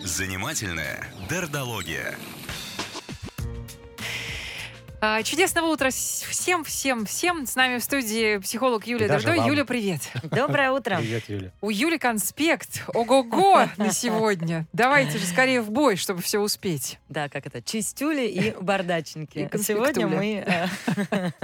Занимательная 0.00 1.08
дердология. 1.28 2.14
А, 5.00 5.22
Чудесного 5.22 5.66
утра 5.66 5.90
всем, 5.90 6.64
всем, 6.64 7.04
всем. 7.04 7.46
С 7.46 7.56
нами 7.56 7.78
в 7.78 7.84
студии 7.84 8.38
психолог 8.38 8.86
Юлия 8.86 9.08
вам. 9.08 9.46
Юля, 9.46 9.66
привет. 9.66 10.00
Доброе 10.22 10.70
утро. 10.70 10.96
Привет, 10.96 11.28
Юля. 11.28 11.50
У 11.60 11.68
Юли 11.68 11.98
конспект. 11.98 12.82
Ого-го 12.94 13.66
на 13.76 13.92
сегодня. 13.92 14.66
Давайте 14.72 15.18
же 15.18 15.26
скорее 15.26 15.60
в 15.60 15.70
бой, 15.70 15.96
чтобы 15.96 16.22
все 16.22 16.38
успеть. 16.38 16.98
Да, 17.10 17.28
как 17.28 17.46
это, 17.46 17.60
чистюли 17.60 18.26
и 18.26 18.54
бардачники. 18.58 19.50
И. 19.52 19.58
Сегодня 19.58 20.06
мы... 20.06 20.70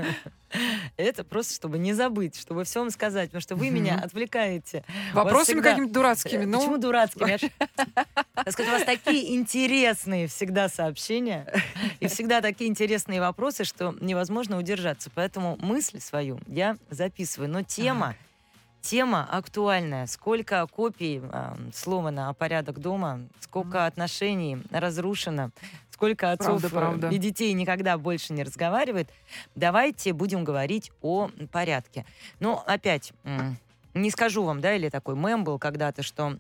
э, 0.53 0.59
Это 0.97 1.25
просто, 1.25 1.55
чтобы 1.55 1.79
не 1.79 1.93
забыть, 1.93 2.39
чтобы 2.39 2.65
все 2.65 2.81
вам 2.81 2.91
сказать, 2.91 3.31
потому 3.31 3.41
что 3.43 3.57
вы 3.57 3.71
меня 3.71 4.01
отвлекаете. 4.03 4.85
Вопросами 5.13 5.61
какими-то 5.61 5.93
дурацкими. 5.95 6.43
Э, 6.43 6.47
Ну, 6.47 6.59
Почему 6.59 6.79
дурацкими? 6.79 7.39
Я 8.47 8.53
скажу, 8.53 8.71
у 8.71 8.73
вас 8.73 8.85
такие 8.85 9.35
интересные 9.35 10.27
всегда 10.27 10.69
сообщения 10.69 11.47
и 12.01 12.07
всегда 12.09 12.41
такие 12.41 12.71
интересные 12.71 13.21
вопросы, 13.21 13.65
что 13.65 13.95
невозможно 14.01 14.59
удержаться. 14.59 15.11
Поэтому 15.15 15.57
мысль 15.61 16.01
свою 16.01 16.41
я 16.47 16.77
записываю. 16.91 17.51
Но 17.51 17.63
тема, 17.63 18.15
тема 18.81 19.29
актуальная. 19.31 20.07
Сколько 20.07 20.67
копий 20.67 21.21
а, 21.23 21.57
сломано 21.75 22.29
о 22.29 22.33
порядок 22.35 22.79
дома, 22.79 23.21
сколько 23.41 23.87
отношений 23.87 24.59
разрушено, 24.71 25.51
сколько 26.01 26.33
отцов 26.33 26.63
Правда, 26.63 26.67
э, 26.67 26.71
правда. 26.71 27.09
и 27.11 27.19
детей 27.19 27.53
никогда 27.53 27.99
больше 27.99 28.33
не 28.33 28.43
разговаривает. 28.43 29.11
Давайте 29.55 30.15
будем 30.15 30.45
говорить 30.45 30.91
о 31.03 31.29
порядке. 31.53 32.07
Но 32.39 32.65
опять, 32.67 33.13
м, 33.25 33.59
не 33.93 34.11
скажу 34.11 34.43
вам, 34.45 34.63
да, 34.63 34.75
или 34.75 34.89
такой 34.89 35.15
мем 35.15 35.45
был 35.45 35.59
когда-то, 35.59 36.03
что 36.03 36.39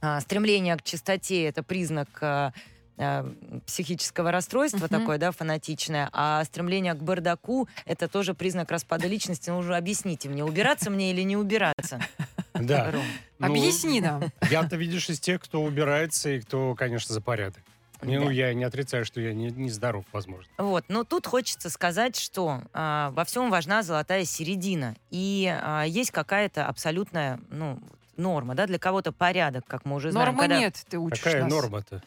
а, 0.00 0.18
стремление 0.20 0.76
к 0.78 0.82
чистоте 0.82 1.44
это 1.44 1.62
признак 1.62 2.08
а, 2.22 2.52
а, 2.96 3.30
психического 3.66 4.32
расстройства 4.32 4.86
Мгм. 4.86 4.88
такое, 5.00 5.18
да, 5.18 5.30
фанатичное, 5.30 6.08
а 6.12 6.42
стремление 6.44 6.94
к 6.94 7.02
бардаку 7.02 7.68
это 7.84 8.08
тоже 8.08 8.32
признак 8.32 8.70
распада 8.70 9.08
личности. 9.08 9.50
Ну 9.50 9.58
уже 9.58 9.76
объясните 9.76 10.30
мне, 10.30 10.42
убираться 10.42 10.88
мне 10.90 11.10
или 11.10 11.20
не 11.20 11.36
убираться? 11.36 12.00
Да. 12.54 12.90
Ром? 12.90 13.04
Ну, 13.38 13.46
объясни 13.46 14.00
нам. 14.00 14.22
Я-то, 14.50 14.76
видишь, 14.76 15.10
из 15.10 15.20
тех, 15.20 15.40
кто 15.42 15.62
убирается 15.62 16.30
и 16.30 16.40
кто, 16.40 16.74
конечно, 16.74 17.12
за 17.14 17.20
порядок. 17.20 17.62
Не, 18.02 18.18
Ну, 18.18 18.26
Да. 18.26 18.32
я 18.32 18.52
не 18.54 18.64
отрицаю, 18.64 19.04
что 19.04 19.20
я 19.20 19.32
не, 19.32 19.50
не 19.50 19.70
здоров, 19.70 20.04
возможно. 20.12 20.50
Вот, 20.58 20.84
но 20.88 21.04
тут 21.04 21.26
хочется 21.26 21.70
сказать, 21.70 22.16
что 22.16 22.62
а, 22.72 23.10
во 23.10 23.24
всем 23.24 23.50
важна 23.50 23.82
золотая 23.82 24.24
середина. 24.24 24.94
И 25.10 25.46
а, 25.62 25.84
есть 25.84 26.10
какая-то 26.10 26.66
абсолютная, 26.66 27.40
ну, 27.50 27.78
норма, 28.16 28.54
да, 28.54 28.66
для 28.66 28.78
кого-то 28.78 29.10
порядок, 29.12 29.64
как 29.66 29.84
мы 29.84 29.96
уже 29.96 30.10
знаем. 30.12 30.26
Нормы 30.28 30.40
когда- 30.42 30.58
нет, 30.58 30.84
ты 30.88 30.98
учишь 30.98 31.20
Какая 31.22 31.42
нас. 31.44 31.50
норма-то? 31.50 32.02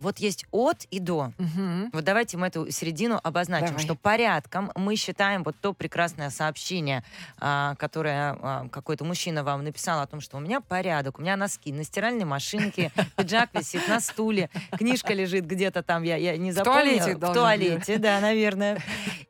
Вот 0.00 0.18
есть 0.18 0.46
от 0.52 0.84
и 0.90 1.00
до. 1.00 1.32
Мгм. 1.38 1.90
Вот 1.92 2.04
давайте 2.04 2.36
мы 2.36 2.46
эту 2.46 2.70
середину 2.70 3.20
обозначим, 3.22 3.68
Давай. 3.68 3.84
что 3.84 3.94
порядком 3.96 4.70
мы 4.76 4.94
считаем 4.96 5.42
вот 5.42 5.56
то 5.60 5.72
прекрасное 5.72 6.30
сообщение, 6.30 7.02
а, 7.38 7.74
которое 7.76 8.36
а, 8.40 8.68
какой-то 8.70 9.04
мужчина 9.04 9.42
вам 9.42 9.64
написал 9.64 10.00
о 10.00 10.06
том, 10.06 10.20
что 10.20 10.36
у 10.36 10.40
меня 10.40 10.60
порядок, 10.60 11.18
у 11.18 11.22
меня 11.22 11.36
носки 11.36 11.72
на 11.72 11.82
стиральной 11.82 12.24
машинке, 12.24 12.92
пиджак 13.16 13.50
висит 13.54 13.88
на 13.88 14.00
стуле, 14.00 14.50
книжка 14.72 15.12
лежит 15.12 15.46
где-то 15.46 15.82
там, 15.82 16.04
я, 16.04 16.16
я 16.16 16.36
не 16.36 16.52
запомнила. 16.52 17.04
туалете 17.04 17.16
В 17.16 17.32
туалете, 17.32 17.98
да, 17.98 18.20
наверное. 18.20 18.78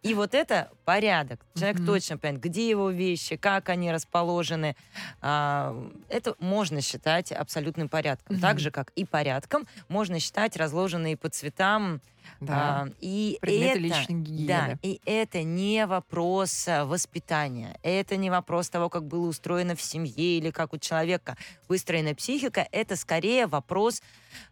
И 0.03 0.13
вот 0.15 0.35
это 0.35 0.71
порядок. 0.85 1.41
Человек 1.55 1.85
точно 1.85 2.19
понимает, 2.19 2.43
где 2.43 2.69
его 2.69 2.91
вещи, 2.91 3.37
как 3.37 3.69
они 3.69 3.91
расположены. 3.91 4.77
А, 5.21 5.75
Это 6.09 6.35
можно 6.39 6.81
считать 6.83 7.33
абсолютным 7.33 7.89
порядком. 7.89 8.39
Так 8.39 8.61
же, 8.61 8.71
как 8.71 8.91
и 8.97 9.05
порядком, 9.05 9.67
можно 9.89 10.21
считать 10.21 10.58
разложенные 10.59 11.17
по 11.17 11.29
цветам 11.31 12.01
Да. 12.41 12.83
а, 12.83 12.89
и 13.01 13.39
Предметы 13.41 13.71
это, 13.71 13.79
личной 13.79 14.15
да, 14.17 14.21
гигиены. 14.21 14.79
и 14.83 15.01
это 15.07 15.43
не 15.43 15.87
вопрос 15.87 16.69
а, 16.69 16.85
воспитания, 16.85 17.79
это 17.83 18.17
не 18.17 18.29
вопрос 18.31 18.69
того, 18.69 18.89
как 18.91 19.07
было 19.07 19.27
устроено 19.29 19.75
в 19.75 19.81
семье 19.83 20.39
или 20.39 20.51
как 20.51 20.75
у 20.75 20.79
человека 20.79 21.37
выстроена 21.69 22.15
психика, 22.15 22.69
это 22.71 22.97
скорее 22.97 23.47
вопрос 23.47 24.03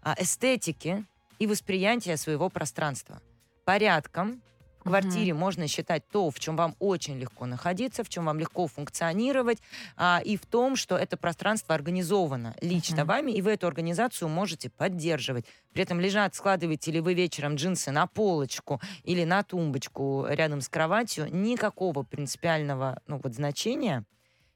а, 0.02 0.14
эстетики 0.18 1.04
и 1.38 1.46
восприятия 1.46 2.16
своего 2.16 2.48
пространства. 2.48 3.20
Порядком 3.64 4.40
квартире 4.86 5.34
можно 5.34 5.68
считать 5.68 6.08
то, 6.08 6.30
в 6.30 6.38
чем 6.38 6.56
вам 6.56 6.74
очень 6.78 7.18
легко 7.18 7.46
находиться, 7.46 8.04
в 8.04 8.08
чем 8.08 8.24
вам 8.26 8.38
легко 8.38 8.66
функционировать, 8.66 9.58
а, 9.96 10.20
и 10.24 10.36
в 10.36 10.46
том, 10.46 10.76
что 10.76 10.96
это 10.96 11.16
пространство 11.16 11.74
организовано 11.74 12.54
лично 12.60 12.98
Мгм. 12.98 13.06
вами, 13.08 13.32
и 13.32 13.42
вы 13.42 13.52
эту 13.52 13.66
организацию 13.66 14.28
можете 14.28 14.70
поддерживать. 14.70 15.46
При 15.72 15.82
этом 15.82 16.00
лежат, 16.00 16.34
складываете 16.34 16.90
ли 16.92 17.00
вы 17.00 17.14
вечером 17.14 17.56
джинсы 17.56 17.90
на 17.90 18.06
полочку 18.06 18.80
или 19.04 19.24
на 19.24 19.42
тумбочку 19.42 20.26
рядом 20.28 20.60
с 20.60 20.68
кроватью, 20.68 21.28
никакого 21.34 22.02
принципиального 22.02 23.00
ну, 23.06 23.20
вот, 23.22 23.34
значения 23.34 24.04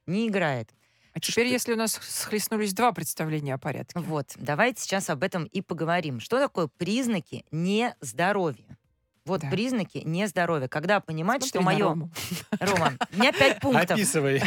не 0.07 0.29
играет. 0.29 0.71
А 1.13 1.19
теперь, 1.19 1.47
что- 1.47 1.53
если 1.53 1.73
у 1.73 1.77
нас 1.77 1.99
схлестнулись 2.01 2.73
два 2.73 2.93
представления 2.93 3.55
о 3.55 3.59
порядке. 3.59 3.99
Вот, 3.99 4.29
давайте 4.37 4.81
сейчас 4.83 5.11
об 5.11 5.25
этом 5.25 5.45
и 5.45 5.61
поговорим. 5.61 6.21
Что 6.21 6.39
такое 6.39 6.69
признаки 6.69 7.45
нездоровья? 7.51 8.77
Вот 9.27 9.43
Да. 9.43 9.51
признаки 9.51 9.99
нездоровья. 10.05 10.69
Когда 10.69 11.01
понимать, 11.01 11.45
что 11.45 11.61
Смотри 11.61 11.79
на 11.79 11.85
мое... 11.85 11.89
Рому. 11.91 12.11
Рома, 12.61 12.93
у 13.15 13.19
меня 13.19 13.33
пять 13.33 13.61
пунктов. 13.61 13.91
Описывай. 13.93 14.43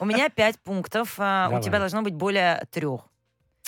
У 0.00 0.04
меня 0.04 0.28
пять 0.28 0.58
пунктов, 0.60 1.14
а 1.18 1.50
у 1.52 1.60
тебя 1.60 1.78
должно 1.78 2.02
быть 2.02 2.14
более 2.14 2.64
трех. 2.70 3.02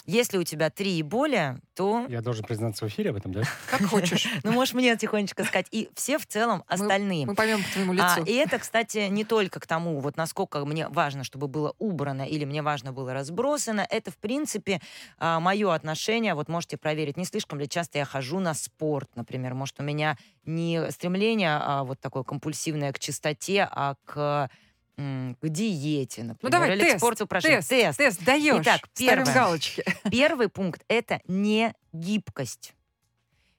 Если 0.08 0.38
у 0.38 0.42
тебя 0.42 0.70
три 0.70 0.98
и 0.98 1.02
более, 1.02 1.60
то, 1.74 2.06
Я 2.08 2.22
должен 2.22 2.42
признаться 2.42 2.86
в 2.86 2.88
эфире 2.88 3.10
об 3.10 3.16
этом, 3.16 3.30
да? 3.32 3.42
Как 3.70 3.82
хочешь. 3.82 4.26
ну, 4.42 4.52
можешь 4.52 4.72
мне 4.72 4.96
тихонечко 4.96 5.44
сказать, 5.44 5.66
и 5.70 5.90
все 5.94 6.18
в 6.18 6.24
целом 6.26 6.64
остальные. 6.66 7.26
Мы 7.26 7.34
поймем 7.34 7.62
по 7.62 7.70
твоему 7.70 7.92
А, 7.92 8.16
лицу. 8.16 8.24
и 8.24 8.32
это, 8.32 8.58
кстати, 8.58 9.08
не 9.10 9.24
только 9.24 9.60
к 9.60 9.66
тому, 9.66 10.00
вот 10.00 10.16
насколько 10.16 10.64
мне 10.64 10.88
важно, 10.88 11.24
чтобы 11.24 11.46
было 11.46 11.74
убрано 11.78 12.22
или 12.22 12.46
мне 12.46 12.62
важно 12.62 12.92
было 12.94 13.12
разбросано. 13.12 13.86
Это, 13.90 14.10
в 14.10 14.16
принципе, 14.16 14.80
мое 15.20 15.74
отношение. 15.74 16.32
Вот 16.32 16.48
можете 16.48 16.78
проверить, 16.78 17.18
не 17.18 17.26
слишком 17.26 17.60
ли 17.60 17.68
часто 17.68 17.98
я 17.98 18.06
хожу 18.06 18.40
на 18.40 18.54
спорт, 18.54 19.10
например. 19.14 19.52
Может, 19.52 19.78
у 19.78 19.82
меня 19.82 20.16
не 20.46 20.90
стремление 20.90 21.58
а, 21.60 21.84
вот 21.84 22.00
такое 22.00 22.22
компульсивное 22.22 22.94
к 22.94 22.98
чистоте, 22.98 23.68
а 23.70 23.96
к, 24.06 24.48
к 24.98 25.48
диете, 25.48 26.24
например. 26.24 26.38
Ну 26.42 26.50
давай, 26.50 26.72
или 26.72 26.80
к 26.80 26.86
тест, 26.86 26.98
спорту 26.98 27.24
упражнений. 27.24 27.62
тест, 27.62 27.98
тест, 27.98 28.24
даешь. 28.24 28.62
Итак, 28.62 28.88
Ставим 28.92 29.24
первое. 29.24 29.34
галочки. 29.34 29.84
Первый 30.10 30.48
пункт— 30.48 30.82
это 30.88 31.20
не 31.28 31.72
гибкость. 31.92 32.74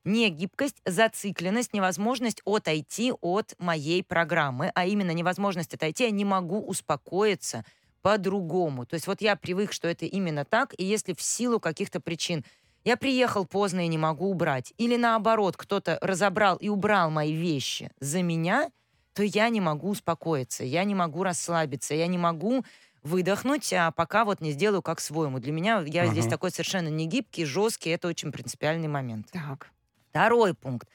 Не 0.04 0.30
гибкость, 0.30 0.82
зацикленность, 0.86 1.74
невозможность 1.74 2.42
отойти 2.46 3.14
от 3.22 3.54
моей 3.58 4.04
программы, 4.04 4.72
а 4.76 4.86
именно 4.86 5.12
невозможность 5.12 5.74
отойти, 5.74 6.06
я 6.06 6.12
не 6.12 6.26
могу 6.26 6.60
успокоиться 6.60 7.64
по-другому. 8.02 8.86
То 8.86 8.96
есть 8.96 9.08
вот 9.08 9.22
я 9.22 9.36
привык, 9.36 9.72
что 9.72 9.88
это 9.88 10.06
именно 10.06 10.46
так, 10.46 10.74
и 10.78 10.84
если 10.84 11.14
в 11.14 11.22
силу 11.22 11.60
каких-то 11.60 12.00
причин 12.00 12.44
я 12.86 12.98
приехал 12.98 13.46
поздно 13.46 13.86
и 13.86 13.88
не 13.88 13.98
могу 13.98 14.30
убрать, 14.30 14.74
или 14.78 14.96
наоборот, 14.96 15.56
кто-то 15.58 15.98
разобрал 16.02 16.56
и 16.58 16.70
убрал 16.70 17.12
мои 17.12 17.34
вещи 17.34 17.92
за 18.00 18.24
меня, 18.24 18.72
то 19.20 19.24
я 19.24 19.50
не 19.50 19.60
могу 19.60 19.90
успокоиться, 19.90 20.64
я 20.64 20.86
не 20.86 20.96
могу 20.96 21.24
расслабиться, 21.24 21.94
я 21.94 22.08
не 22.08 22.18
могу 22.18 22.64
выдохнуть, 23.04 23.74
а 23.74 23.92
пока 23.92 24.24
вот 24.24 24.40
не 24.40 24.54
сделаю 24.54 24.82
как 24.82 25.02
своему. 25.02 25.40
Для 25.40 25.52
меня 25.52 25.84
я 25.86 26.08
здесь 26.08 26.24
Ага. 26.24 26.30
такой 26.30 26.52
совершенно 26.52 26.88
не 26.88 27.06
гибкий, 27.06 27.44
жесткий, 27.44 27.90
это 27.90 28.08
очень 28.08 28.32
принципиальный 28.32 28.88
момент. 28.88 29.28
Так. 29.34 29.72
Второй 30.12 30.54
пункт. 30.54 30.88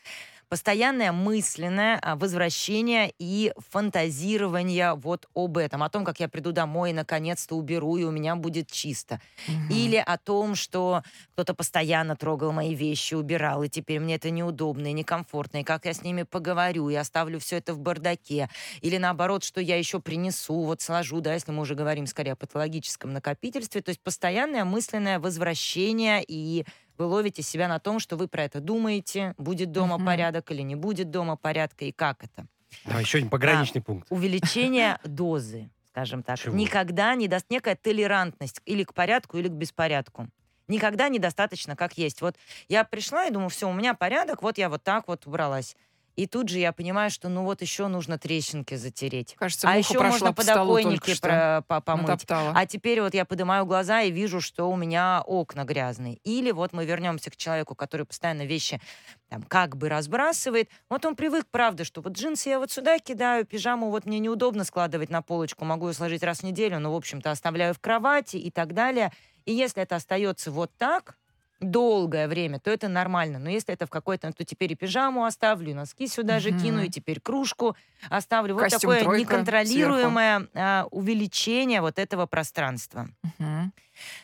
Постоянное 0.49 1.11
мысленное 1.11 1.99
а, 2.01 2.17
возвращение 2.17 3.13
и 3.19 3.53
фантазирование 3.71 4.95
вот 4.95 5.27
об 5.35 5.59
этом, 5.59 5.83
о 5.83 5.89
том, 5.89 6.05
как 6.05 6.21
я 6.21 6.29
приду 6.29 6.53
домой 6.53 6.91
и 6.91 6.93
наконец-то 6.93 7.57
уберу, 7.57 7.97
и 7.97 8.05
у 8.05 8.11
меня 8.11 8.37
будет 8.37 8.71
чисто. 8.71 9.21
Мгм. 9.49 9.69
Или 9.71 9.97
о 9.97 10.19
том, 10.19 10.55
что 10.55 11.03
кто-то 11.33 11.55
постоянно 11.55 12.15
трогал 12.17 12.53
мои 12.53 12.75
вещи, 12.75 13.15
убирал, 13.15 13.63
и 13.63 13.69
теперь 13.69 14.01
мне 14.01 14.17
это 14.17 14.31
неудобно 14.31 14.89
и 14.89 14.93
некомфортно, 14.93 15.59
и 15.59 15.65
как 15.65 15.87
я 15.87 15.95
с 15.95 16.03
ними 16.03 16.23
поговорю, 16.23 16.89
и 16.89 16.95
оставлю 16.95 17.41
все 17.41 17.57
это 17.57 17.75
в 17.75 17.81
бардаке. 17.81 18.49
Или 18.81 18.99
наоборот, 18.99 19.45
что 19.45 19.61
я 19.61 19.77
еще 19.77 20.01
принесу, 20.01 20.63
вот 20.65 20.83
сложу, 20.83 21.21
да, 21.21 21.35
если 21.35 21.53
мы 21.53 21.63
уже 21.63 21.75
говорим 21.75 22.07
скорее 22.07 22.33
о 22.33 22.37
патологическом 22.37 23.13
накопительстве. 23.13 23.81
То 23.83 23.91
есть 23.91 24.01
постоянное 24.03 24.65
мысленное 24.65 25.19
возвращение, 25.19 26.25
и 26.27 26.65
вы 26.99 27.07
ловите 27.07 27.43
себя 27.43 27.69
на 27.69 27.79
том, 27.79 27.99
что 27.99 28.17
вы 28.17 28.29
про 28.29 28.45
это 28.45 28.61
думаете, 28.61 29.35
будет 29.39 29.73
дома 29.73 29.97
Мгм. 29.97 30.07
порядок 30.07 30.51
или 30.51 30.63
не 30.63 30.75
будет 30.77 31.11
дома 31.11 31.37
порядка, 31.37 31.85
и 31.85 31.93
как 31.93 32.25
это. 32.25 32.47
Давай 32.85 33.03
еще 33.03 33.19
один 33.19 33.31
пограничный 33.31 33.81
пункт. 33.83 34.07
Увеличение 34.11 34.99
дозы, 35.05 35.71
скажем 35.91 36.23
так. 36.23 36.39
Чего? 36.39 36.57
Никогда 36.57 37.15
не 37.15 37.29
даст 37.29 37.47
некая 37.51 37.77
толерантность 37.77 38.61
или 38.65 38.85
к 38.85 38.95
порядку, 38.95 39.39
или 39.39 39.49
к 39.49 39.53
беспорядку. 39.53 40.29
Никогда 40.67 41.09
недостаточно, 41.09 41.77
как 41.77 41.99
есть. 41.99 42.23
Вот 42.23 42.37
я 42.69 42.85
пришла 42.85 43.27
и 43.27 43.31
думаю, 43.31 43.51
все, 43.51 43.69
у 43.69 43.73
меня 43.73 43.95
порядок, 43.95 44.43
вот 44.43 44.57
я 44.59 44.69
вот 44.69 44.83
так 44.83 45.09
вот 45.09 45.27
убралась. 45.27 45.77
И 46.17 46.27
тут 46.27 46.49
же 46.49 46.59
я 46.59 46.73
понимаю, 46.73 47.11
что 47.11 47.29
ну 47.29 47.45
вот 47.45 47.61
еще 47.61 47.89
нужно 47.89 48.19
трещинки 48.19 48.75
затереть. 48.77 49.35
Кажется, 49.39 49.69
а 49.69 49.77
еще 49.77 49.99
можно 50.01 50.33
подоконники 50.33 51.21
про- 51.21 51.63
по- 51.67 51.81
помыть. 51.81 52.07
Натоптала. 52.07 52.53
А 52.55 52.67
теперь 52.67 53.01
вот 53.01 53.15
я 53.15 53.25
поднимаю 53.25 53.67
глаза 53.67 54.03
и 54.03 54.11
вижу, 54.11 54.41
что 54.41 54.71
у 54.71 54.77
меня 54.77 55.23
окна 55.27 55.65
грязные. 55.65 56.17
Или 56.25 56.53
вот 56.53 56.73
мы 56.73 56.85
вернемся 56.85 57.31
к 57.31 57.37
человеку, 57.37 57.75
который 57.75 58.07
постоянно 58.07 58.45
вещи 58.47 58.81
там 59.29 59.43
как 59.43 59.77
бы 59.77 59.89
разбрасывает. 59.89 60.69
Вот 60.89 61.05
он 61.05 61.17
привык, 61.17 61.47
правда, 61.51 61.85
что 61.85 62.01
вот 62.01 62.13
джинсы 62.13 62.49
я 62.51 62.59
вот 62.61 62.71
сюда 62.71 62.99
кидаю, 62.99 63.45
пижаму 63.45 63.91
вот 63.91 64.07
мне 64.07 64.19
неудобно 64.21 64.65
складывать 64.65 65.11
на 65.11 65.23
полочку, 65.23 65.65
могу 65.65 65.89
ее 65.89 65.95
сложить 65.95 66.23
раз 66.23 66.41
в 66.41 66.43
неделю, 66.45 66.79
но, 66.79 66.93
в 66.93 66.97
общем-то, 66.97 67.31
оставляю 67.31 67.75
в 67.75 67.81
кровати 67.81 68.37
и 68.37 68.51
так 68.51 68.73
далее. 68.75 69.13
И 69.47 69.53
если 69.53 69.83
это 69.83 69.97
остается 69.97 70.51
вот 70.51 70.71
так, 70.79 71.17
долгое 71.65 72.29
время, 72.29 72.61
то 72.61 72.71
это 72.71 72.89
нормально. 72.89 73.39
Но 73.39 73.51
если 73.51 73.75
это 73.75 73.87
в 73.87 73.91
какой-то, 73.91 74.33
то 74.33 74.45
теперь 74.45 74.73
и 74.73 74.75
пижаму 74.75 75.25
оставлю, 75.25 75.71
и 75.71 75.75
носки 75.75 76.07
сюда 76.07 76.41
же 76.41 76.51
кину, 76.51 76.83
и 76.83 76.89
теперь 76.89 77.21
кружку 77.21 77.77
оставлю. 78.09 78.55
Вот 78.55 78.69
такое 78.69 79.01
тройка 79.03 79.21
неконтролируемое 79.21 80.49
а, 80.55 80.87
увеличение 80.91 81.81
вот 81.81 81.99
этого 81.99 82.27
пространства. 82.27 83.09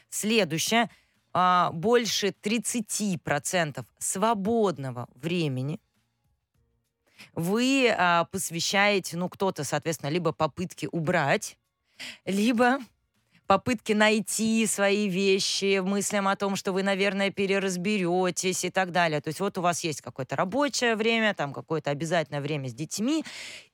Следующее. 0.08 0.88
а, 1.32 1.70
больше 1.72 2.34
30% 2.42 3.84
свободного 3.98 5.08
времени 5.14 5.80
вы 7.34 7.94
а, 7.96 8.24
посвящаете, 8.24 9.16
ну, 9.16 9.28
кто-то, 9.28 9.64
соответственно, 9.64 10.10
либо 10.10 10.32
попытке 10.32 10.88
убрать, 10.88 11.56
либо 12.24 12.78
попытки 13.50 13.92
найти 13.94 14.64
свои 14.64 15.08
вещи, 15.08 15.80
мыслям 15.80 16.28
о 16.28 16.36
том, 16.36 16.54
что 16.54 16.70
вы, 16.70 16.84
наверное, 16.84 17.30
переразберетесь 17.30 18.64
и 18.64 18.70
так 18.70 18.92
далее. 18.92 19.20
То 19.20 19.26
есть 19.26 19.40
вот 19.40 19.58
у 19.58 19.60
вас 19.60 19.82
есть 19.82 20.02
какое-то 20.02 20.36
рабочее 20.36 20.94
время, 20.94 21.34
там 21.34 21.52
какое-то 21.52 21.90
обязательное 21.90 22.40
время 22.40 22.68
с 22.68 22.74
детьми, 22.74 23.24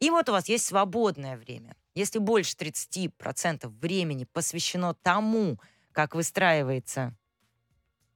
и 0.01 0.09
вот 0.09 0.31
у 0.31 0.33
вас 0.33 0.49
есть 0.49 0.65
свободное 0.65 1.37
время. 1.37 1.77
Если 1.95 2.19
больше 2.19 2.57
30% 2.57 3.69
времени 3.69 4.27
посвящено 4.33 4.95
тому, 4.95 5.61
как 5.93 6.15
выстраивается... 6.15 7.15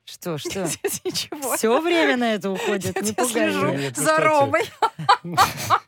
Что, 0.06 0.38
что? 0.38 0.60
Ничего. 1.04 1.58
Все 1.58 1.78
время 1.78 2.16
на 2.16 2.32
это 2.32 2.50
уходит, 2.50 3.02
не 3.02 3.08
Я 3.08 3.14
пугай 3.14 3.52
слежу. 3.52 3.74
Нет, 3.74 3.98
за. 3.98 4.16
Ромой. 4.16 4.62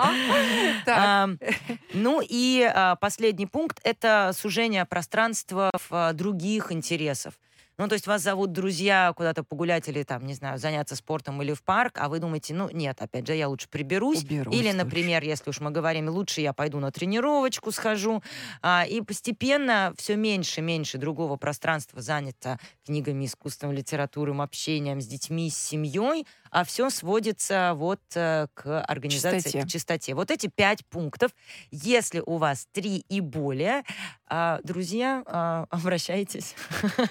Ну 1.92 2.20
и 2.22 2.62
а, 2.62 2.96
последний 2.96 3.46
пункт— 3.46 3.80
это 3.84 4.32
сужение 4.34 4.84
пространства 4.84 5.70
а, 5.90 6.12
других 6.12 6.72
интересов. 6.72 7.34
Ну, 7.80 7.88
то 7.88 7.94
есть 7.94 8.06
вас 8.06 8.20
зовут 8.20 8.52
друзья 8.52 9.10
куда-то 9.16 9.42
погулять 9.42 9.88
или 9.88 10.02
там, 10.02 10.26
не 10.26 10.34
знаю, 10.34 10.58
заняться 10.58 10.94
спортом 10.96 11.40
или 11.40 11.54
в 11.54 11.62
парк, 11.62 11.96
а 11.98 12.10
вы 12.10 12.18
думаете, 12.18 12.52
ну, 12.52 12.68
нет, 12.70 13.00
опять 13.00 13.26
же, 13.26 13.34
я 13.34 13.48
лучше 13.48 13.70
приберусь. 13.70 14.22
Уберусь 14.22 14.54
Или, 14.54 14.66
лучше. 14.66 14.76
например, 14.76 15.24
если 15.24 15.48
уж 15.48 15.60
мы 15.60 15.70
говорим, 15.70 16.10
лучше 16.10 16.42
я 16.42 16.52
пойду 16.52 16.78
на 16.78 16.92
тренировочку 16.92 17.72
схожу. 17.72 18.22
А, 18.60 18.84
и 18.86 19.00
постепенно 19.00 19.94
все 19.96 20.16
меньше 20.16 20.60
и 20.60 20.62
меньше 20.62 20.98
другого 20.98 21.36
пространства 21.36 22.02
занято 22.02 22.58
книгами, 22.84 23.24
искусством, 23.24 23.72
литературой, 23.72 24.36
общением 24.36 25.00
с 25.00 25.06
детьми, 25.06 25.48
с 25.48 25.56
семьей, 25.56 26.26
а 26.50 26.64
все 26.64 26.90
сводится 26.90 27.72
вот 27.76 28.00
э, 28.14 28.46
к 28.54 28.82
организации, 28.82 29.38
Чистоте. 29.38 29.62
к 29.62 29.68
чистоте. 29.68 30.14
Вот 30.14 30.30
эти 30.30 30.48
пять 30.48 30.84
пунктов. 30.86 31.32
Если 31.70 32.22
у 32.24 32.36
вас 32.36 32.66
три 32.72 33.04
и 33.08 33.20
более, 33.20 33.82
а, 34.26 34.60
друзья, 34.64 35.22
а, 35.26 35.66
обращайтесь. 35.70 36.54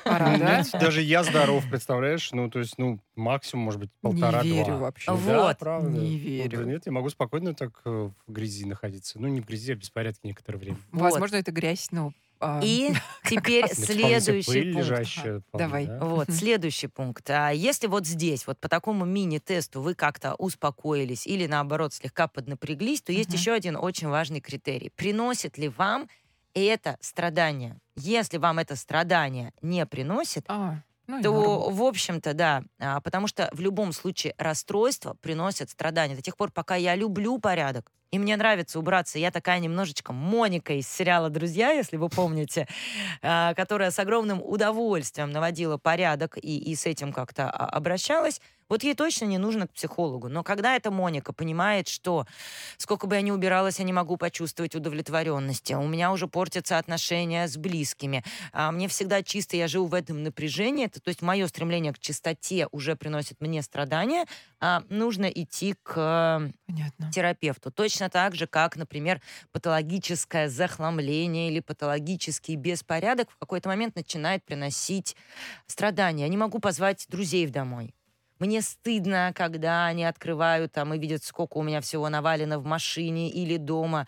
Пора, 0.03 0.31
Ну, 0.31 0.39
да? 0.39 0.63
Даже 0.73 1.01
я 1.01 1.23
здоров, 1.23 1.63
представляешь? 1.69 2.31
Ну, 2.31 2.49
то 2.49 2.59
есть, 2.59 2.77
ну, 2.77 2.99
максимум, 3.15 3.65
может 3.65 3.79
быть, 3.79 3.89
Не 4.01 4.09
полтора-два. 4.09 4.41
верю 4.43 4.77
вообще. 4.77 5.11
Вот. 5.11 5.25
Да, 5.25 5.55
правда. 5.59 5.89
Не 5.89 6.17
верю. 6.17 6.59
да 6.59 6.65
Нет, 6.65 6.85
я 6.85 6.91
могу 6.91 7.09
спокойно 7.09 7.53
так 7.53 7.81
э, 7.85 7.89
в 7.89 8.31
грязи 8.31 8.65
находиться. 8.65 9.19
Ну, 9.19 9.27
не 9.27 9.41
в 9.41 9.45
грязи, 9.45 9.73
а 9.73 9.75
в 9.75 9.79
беспорядке 9.79 10.21
некоторое 10.23 10.57
время. 10.57 10.77
Вот. 10.91 11.01
Возможно, 11.11 11.37
это 11.37 11.51
грязь, 11.51 11.87
но... 11.91 12.13
а, 12.39 12.61
И 12.63 12.93
теперь 13.29 13.67
следующий 13.73 15.23
пункт. 15.23 15.43
Давай. 15.53 15.85
да. 15.87 15.99
Вот, 15.99 16.29
следующий 16.29 16.87
пункт. 16.87 17.29
Если 17.53 17.87
вот 17.87 18.05
здесь, 18.05 18.47
вот 18.47 18.59
по 18.59 18.69
такому 18.69 19.05
мини-тесту 19.05 19.81
вы 19.81 19.95
как-то 19.95 20.35
успокоились 20.35 21.27
или, 21.27 21.47
наоборот, 21.47 21.93
слегка 21.93 22.27
поднапряглись, 22.27 23.01
то 23.01 23.11
есть 23.11 23.33
еще 23.33 23.51
один 23.51 23.75
очень 23.75 24.07
важный 24.07 24.39
критерий. 24.39 24.91
Приносит 24.95 25.57
ли 25.57 25.69
вам 25.69 26.09
это 26.53 26.97
страдание? 27.01 27.77
Если 27.95 28.37
вам 28.37 28.59
это 28.59 28.75
страдание 28.75 29.53
не 29.61 29.85
приносит, 29.85 30.45
а, 30.47 30.81
ну 31.09 31.23
то, 31.23 31.31
норм. 31.31 31.73
в 31.73 31.83
общем-то, 31.83 32.33
да, 32.35 32.63
а, 32.79 33.01
потому 33.01 33.27
что 33.27 33.49
в 33.51 33.59
любом 33.59 33.93
случае 33.93 34.35
расстройство 34.37 35.15
приносит 35.21 35.71
страдания. 35.71 36.15
До 36.15 36.21
тех 36.21 36.37
пор, 36.37 36.51
пока 36.51 36.75
я 36.75 36.95
люблю 36.95 37.39
порядок, 37.39 37.91
и 38.11 38.19
мне 38.19 38.37
нравится 38.37 38.77
убраться. 38.77 39.17
Я 39.17 39.31
такая 39.31 39.59
немножечко 39.59 40.13
Моника 40.13 40.73
из 40.73 40.87
сериала 40.87 41.29
«Друзья», 41.29 41.71
если 41.71 41.97
вы 41.97 42.09
помните, 42.09 42.67
а, 43.23 43.55
которая 43.55 43.89
с 43.89 43.97
огромным 43.97 44.39
удовольствием 44.43 45.31
наводила 45.31 45.77
порядок 45.77 46.37
и, 46.37 46.59
и 46.59 46.75
с 46.75 46.85
этим 46.85 47.11
как-то 47.11 47.49
а, 47.49 47.65
обращалась. 47.69 48.39
Вот 48.69 48.83
ей 48.83 48.93
точно 48.95 49.25
не 49.25 49.37
нужно 49.37 49.67
к 49.67 49.73
психологу. 49.73 50.29
Но 50.29 50.43
когда 50.43 50.75
эта 50.75 50.91
Моника 50.91 51.33
понимает, 51.33 51.87
что 51.87 52.25
сколько 52.77 53.07
бы 53.07 53.15
я 53.15 53.21
ни 53.21 53.31
убиралась, 53.31 53.79
я 53.79 53.85
не 53.85 53.93
могу 53.93 54.17
почувствовать 54.17 54.75
удовлетворенности, 54.75 55.73
у 55.73 55.87
меня 55.87 56.11
уже 56.11 56.27
портятся 56.27 56.77
отношения 56.77 57.47
с 57.47 57.57
близкими, 57.57 58.23
а 58.53 58.71
мне 58.71 58.87
всегда 58.87 59.23
чисто, 59.23 59.57
я 59.57 59.67
живу 59.67 59.87
в 59.87 59.93
этом 59.93 60.23
напряжении, 60.23 60.85
это, 60.85 61.01
то 61.01 61.09
есть 61.09 61.21
мое 61.21 61.47
стремление 61.47 61.93
к 61.93 61.99
чистоте 61.99 62.67
уже 62.71 62.95
приносит 62.95 63.41
мне 63.41 63.61
страдания, 63.61 64.25
а, 64.59 64.83
нужно 64.89 65.25
идти 65.25 65.75
к 65.83 66.51
Понятно. 66.65 67.15
терапевту. 67.15 67.71
Точно 67.71 68.09
так 68.09 68.35
же, 68.35 68.47
как, 68.47 68.75
например, 68.75 69.21
патологическое 69.51 70.47
захламление 70.47 71.49
или 71.49 71.59
патологический 71.59 72.55
беспорядок 72.55 73.31
в 73.31 73.37
какой-то 73.37 73.69
момент 73.69 73.95
начинает 73.95 74.45
приносить 74.45 75.15
страдания. 75.67 76.23
Я 76.23 76.29
не 76.29 76.37
могу 76.37 76.59
позвать 76.59 77.05
друзей 77.09 77.47
домой. 77.47 77.93
Мне 78.39 78.61
стыдно, 78.61 79.33
когда 79.35 79.85
они 79.87 80.05
открывают 80.05 80.71
там 80.71 80.93
и 80.93 80.97
видят, 80.99 81.23
сколько 81.23 81.57
у 81.57 81.61
меня 81.63 81.81
всего 81.81 82.07
навалено 82.07 82.57
в 82.57 82.65
машине 82.65 83.29
или 83.29 83.57
дома. 83.57 84.07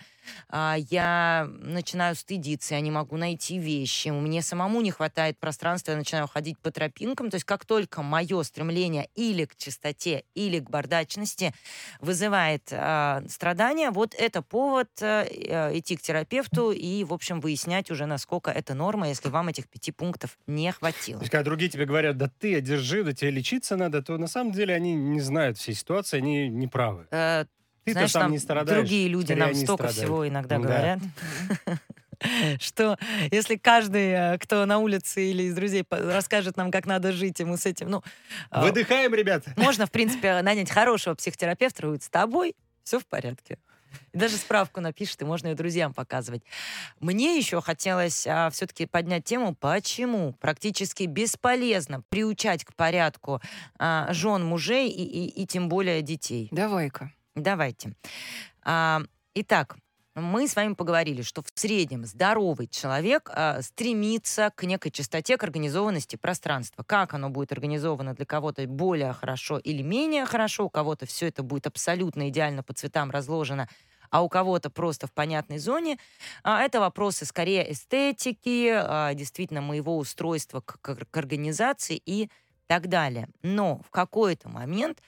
А, 0.49 0.75
я 0.89 1.47
начинаю 1.49 2.15
стыдиться, 2.15 2.75
я 2.75 2.81
не 2.81 2.91
могу 2.91 3.17
найти 3.17 3.57
вещи. 3.57 4.09
Мне 4.09 4.41
самому 4.41 4.81
не 4.81 4.91
хватает 4.91 5.37
пространства, 5.39 5.91
я 5.91 5.97
начинаю 5.97 6.27
ходить 6.27 6.57
по 6.59 6.71
тропинкам. 6.71 7.29
То 7.29 7.35
есть 7.35 7.45
как 7.45 7.65
только 7.65 8.01
мое 8.01 8.43
стремление 8.43 9.09
или 9.15 9.45
к 9.45 9.55
чистоте, 9.55 10.23
или 10.35 10.59
к 10.59 10.69
бардачности 10.69 11.53
вызывает 11.99 12.69
а, 12.71 13.23
страдания, 13.29 13.91
вот 13.91 14.15
это 14.17 14.41
повод 14.41 14.89
э, 15.01 15.27
э, 15.29 15.77
идти 15.77 15.95
к 15.95 16.01
терапевту 16.01 16.71
и, 16.71 17.03
в 17.03 17.13
общем, 17.13 17.39
выяснять 17.39 17.91
уже, 17.91 18.05
насколько 18.05 18.51
это 18.51 18.73
норма, 18.73 19.07
если 19.09 19.29
вам 19.29 19.49
этих 19.49 19.67
пяти 19.67 19.91
пунктов 19.91 20.37
не 20.47 20.71
хватило. 20.71 21.19
То 21.19 21.23
есть, 21.23 21.31
когда 21.31 21.43
другие 21.43 21.69
тебе 21.69 21.85
говорят, 21.85 22.17
да 22.17 22.29
ты 22.39 22.55
одержи, 22.55 23.03
да 23.03 23.13
тебе 23.13 23.31
лечиться 23.31 23.75
надо, 23.75 24.01
то 24.01 24.17
на 24.17 24.27
самом 24.27 24.51
деле 24.51 24.73
они 24.73 24.93
не 24.93 25.21
знают 25.21 25.57
всей 25.57 25.73
ситуации, 25.73 26.17
они 26.17 26.49
не 26.49 26.67
правы. 26.67 27.07
Э, 27.11 27.45
Ты-то 27.93 27.99
Знаешь, 27.99 28.11
сам 28.11 28.21
нам 28.23 28.31
не 28.31 28.39
страдаешь. 28.39 28.79
другие 28.79 29.07
люди 29.07 29.33
нам 29.33 29.53
столько 29.53 29.83
страдают. 29.89 29.97
всего 29.97 30.27
иногда 30.27 30.57
Да. 30.57 30.61
говорят. 30.63 30.99
Что 32.59 32.97
если 33.31 33.55
каждый, 33.55 34.11
э, 34.11 34.37
кто 34.37 34.65
на 34.67 34.77
улице 34.77 35.31
или 35.31 35.43
из 35.43 35.55
друзей 35.55 35.83
расскажет 35.89 36.55
нам, 36.55 36.69
как 36.69 36.85
надо 36.85 37.11
жить, 37.11 37.39
и 37.39 37.43
мы 37.43 37.57
с 37.57 37.65
этим, 37.65 37.89
ну, 37.89 38.03
а, 38.51 38.61
Выдыхаем, 38.63 39.13
ребята. 39.15 39.53
можно, 39.57 39.87
в 39.87 39.91
принципе, 39.91 40.39
нанять 40.43 40.69
хорошего 40.69 41.15
психотерапевта, 41.15 41.87
будет 41.87 42.03
с 42.03 42.09
тобой, 42.09 42.53
все 42.83 42.99
в 42.99 43.07
порядке. 43.07 43.57
И 44.13 44.17
даже 44.19 44.37
справку 44.37 44.81
напишет, 44.81 45.19
и 45.21 45.25
можно 45.25 45.47
ее 45.47 45.55
друзьям 45.55 45.93
показывать. 45.95 46.43
Мне 46.99 47.37
еще 47.37 47.59
хотелось 47.59 48.19
все-таки 48.51 48.85
поднять 48.85 49.25
тему, 49.25 49.55
почему 49.55 50.33
практически 50.33 51.03
бесполезно 51.03 52.01
приучать 52.09 52.63
к 52.63 52.73
порядку 52.75 53.41
а, 53.79 54.07
жен, 54.13 54.45
мужей 54.45 54.89
и, 54.89 55.03
и- 55.03 55.41
и 55.41 55.45
тем 55.47 55.67
более 55.69 56.03
детей. 56.03 56.47
Давай-ка. 56.51 57.11
Давайте. 57.35 57.95
А, 58.63 59.01
итак, 59.35 59.77
мы 60.15 60.47
с 60.47 60.55
вами 60.55 60.73
поговорили, 60.73 61.21
что 61.21 61.41
в 61.41 61.47
среднем 61.55 62.05
здоровый 62.05 62.67
человек 62.67 63.29
а, 63.33 63.61
стремится 63.61 64.51
к 64.55 64.63
некой 64.63 64.91
чистоте, 64.91 65.37
к 65.37 65.43
организованности 65.43 66.17
пространства. 66.17 66.83
Как 66.83 67.13
оно 67.13 67.29
будет 67.29 67.51
организовано 67.53 68.15
для 68.15 68.25
кого-то 68.25 68.67
более 68.67 69.13
хорошо 69.13 69.59
или 69.59 69.81
менее 69.83 70.25
хорошо, 70.25 70.65
у 70.65 70.69
кого-то 70.69 71.05
все 71.05 71.27
это 71.29 71.43
будет 71.43 71.67
абсолютно 71.67 72.29
идеально 72.29 72.63
по 72.63 72.73
цветам 72.73 73.11
разложено, 73.11 73.69
а 74.09 74.23
у 74.23 74.29
кого-то 74.29 74.69
просто 74.69 75.07
в 75.07 75.13
понятной 75.13 75.59
зоне. 75.59 75.97
А, 76.43 76.63
это 76.63 76.79
вопросы 76.81 77.25
скорее 77.25 77.71
эстетики, 77.71 78.69
а, 78.73 79.13
действительно 79.13 79.61
моего 79.61 79.97
устройства 79.97 80.61
к, 80.61 80.79
к- 80.81 81.05
к 81.09 81.17
организации 81.17 82.01
и 82.05 82.29
так 82.67 82.87
далее. 82.89 83.29
Но 83.43 83.81
в 83.85 83.91
какой-то 83.91 84.49
момент 84.49 85.01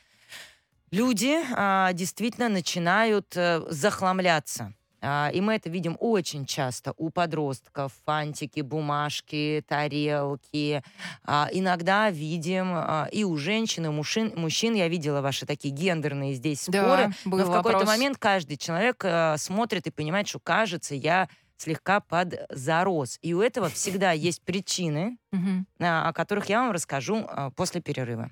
люди 0.93 1.37
а, 1.55 1.91
действительно 1.93 2.49
начинают 2.49 3.35
э, 3.35 3.61
захламляться. 3.69 4.73
А, 5.01 5.29
И 5.33 5.41
мы 5.41 5.55
это 5.55 5.69
видим 5.69 5.97
очень 5.99 6.45
часто 6.45 6.93
у 6.97 7.09
подростков. 7.09 7.91
Фантики, 8.05 8.61
бумажки, 8.61 9.63
тарелки. 9.67 10.81
А, 11.25 11.49
Иногда 11.51 12.09
видим 12.09 12.71
а, 12.73 13.09
и 13.11 13.23
у 13.23 13.35
женщин, 13.35 13.85
и 13.85 13.89
у 13.89 13.91
мужчин. 13.91 14.31
мужчин. 14.35 14.75
Я 14.75 14.87
видела 14.87 15.21
ваши 15.21 15.45
такие 15.45 15.73
гендерные 15.73 16.33
здесь 16.35 16.61
споры. 16.61 17.07
Да, 17.07 17.13
был 17.25 17.39
Но 17.39 17.45
в 17.45 17.51
какой-то 17.51 17.85
момент 17.85 18.17
каждый 18.17 18.55
человек 18.55 19.03
э, 19.03 19.35
смотрит 19.37 19.87
и 19.87 19.91
понимает, 19.91 20.27
что 20.27 20.39
кажется, 20.39 20.95
я 20.95 21.27
слегка 21.57 21.99
подзарос. 21.99 23.19
И 23.21 23.33
у 23.33 23.41
этого 23.41 23.69
всегда 23.69 24.11
есть 24.11 24.41
причины, 24.41 25.17
а, 25.79 26.09
о 26.09 26.13
которых 26.13 26.47
я 26.49 26.61
вам 26.61 26.71
расскажу 26.71 27.25
а, 27.27 27.49
после 27.51 27.81
перерыва. 27.81 28.31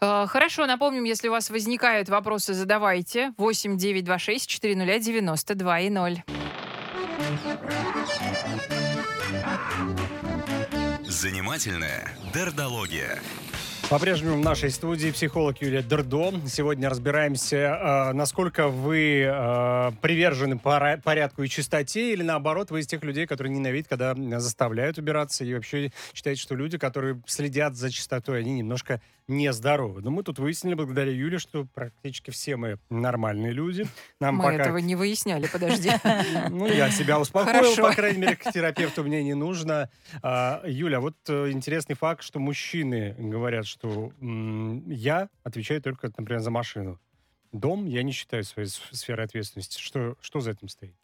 Э, 0.00 0.26
Хорошо, 0.28 0.66
напомним, 0.66 1.04
если 1.04 1.28
у 1.28 1.32
вас 1.32 1.50
возникают 1.50 2.08
вопросы, 2.08 2.54
задавайте. 2.54 3.32
8 3.36 3.76
926 3.76 4.48
400 4.48 4.98
92 4.98 5.80
и 5.80 5.90
0. 5.90 6.22
Занимательная 11.04 12.10
дердология. 12.34 13.20
По-прежнему 13.92 14.36
в 14.36 14.40
нашей 14.40 14.70
студии 14.70 15.10
психолог 15.10 15.60
Юлия 15.60 15.82
Дердо. 15.82 16.32
Сегодня 16.46 16.88
разбираемся, 16.88 17.56
э, 17.56 18.12
насколько 18.14 18.68
вы 18.68 19.20
э, 19.22 19.92
привержены 20.00 20.58
порядку 20.58 21.42
и 21.42 21.48
чистоте, 21.48 22.14
или 22.14 22.22
наоборот, 22.22 22.70
вы 22.70 22.80
из 22.80 22.86
тех 22.86 23.04
людей, 23.04 23.26
которые 23.26 23.52
ненавидят, 23.52 23.88
когда 23.88 24.14
заставляют 24.40 24.96
убираться, 24.96 25.44
и 25.44 25.52
вообще 25.52 25.92
считаете, 26.14 26.40
что 26.40 26.54
люди, 26.54 26.78
которые 26.78 27.20
следят 27.26 27.76
за 27.76 27.90
чистотой, 27.90 28.40
они 28.40 28.54
немножко 28.54 29.02
нездоровы. 29.28 30.02
Но 30.02 30.10
мы 30.10 30.22
тут 30.22 30.38
выяснили, 30.38 30.74
благодаря 30.74 31.12
Юле, 31.12 31.38
что 31.38 31.64
практически 31.64 32.30
все 32.30 32.56
мы 32.56 32.78
нормальные 32.90 33.52
люди. 33.52 33.86
Нам 34.20 34.36
Мы 34.36 34.44
пока 34.44 34.56
этого 34.56 34.78
не 34.78 34.96
выясняли, 34.96 35.46
подожди. 35.46 35.90
ну, 36.50 36.66
я 36.66 36.90
себя 36.90 37.20
успокоил, 37.20 37.76
по 37.76 37.92
крайней 37.92 38.18
мере, 38.18 38.36
к 38.36 38.50
терапевту 38.52 39.04
мне 39.04 39.22
не 39.22 39.34
нужно. 39.34 39.90
А, 40.22 40.62
Юля, 40.66 41.00
вот 41.00 41.16
э, 41.28 41.50
интересный 41.50 41.96
факт, 41.96 42.22
что 42.22 42.38
мужчины 42.38 43.14
говорят, 43.18 43.66
что 43.66 44.12
я 44.20 45.28
отвечаю 45.42 45.82
только, 45.82 46.12
например, 46.16 46.40
за 46.40 46.50
машину. 46.50 47.00
Дом 47.52 47.86
я 47.86 48.02
не 48.02 48.12
считаю 48.12 48.44
своей 48.44 48.68
сферой 48.68 49.26
ответственности. 49.26 49.78
Что, 49.78 50.16
что 50.20 50.40
за 50.40 50.52
этим 50.52 50.68
стоит? 50.68 50.96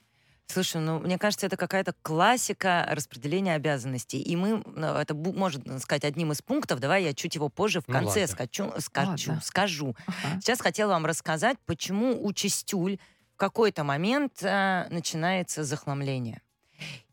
Слушай, 0.50 0.80
ну, 0.80 0.98
мне 0.98 1.18
кажется, 1.18 1.44
это 1.46 1.58
какая-то 1.58 1.92
классика 2.00 2.86
распределения 2.90 3.54
обязанностей. 3.54 4.18
И 4.20 4.34
мы, 4.34 4.62
ну, 4.64 4.86
это 4.94 5.12
бу- 5.12 5.36
может 5.36 5.62
сказать 5.82 6.04
одним 6.04 6.32
из 6.32 6.40
пунктов. 6.40 6.80
Давай 6.80 7.04
я 7.04 7.12
чуть 7.12 7.34
его 7.34 7.50
позже 7.50 7.80
в 7.82 7.88
Ну, 7.88 7.92
конце 7.92 8.20
ладно. 8.22 8.26
скачу, 8.34 8.72
скачу, 8.78 9.30
Ладно. 9.30 9.40
скажу. 9.44 9.94
Ага. 10.06 10.40
Сейчас 10.40 10.60
хотела 10.62 10.92
вам 10.92 11.04
рассказать, 11.04 11.58
почему 11.66 12.24
у 12.24 12.32
частюль 12.32 12.98
в 13.34 13.36
какой-то 13.36 13.84
момент 13.84 14.42
э, 14.42 14.86
начинается 14.90 15.64
захламление. 15.64 16.40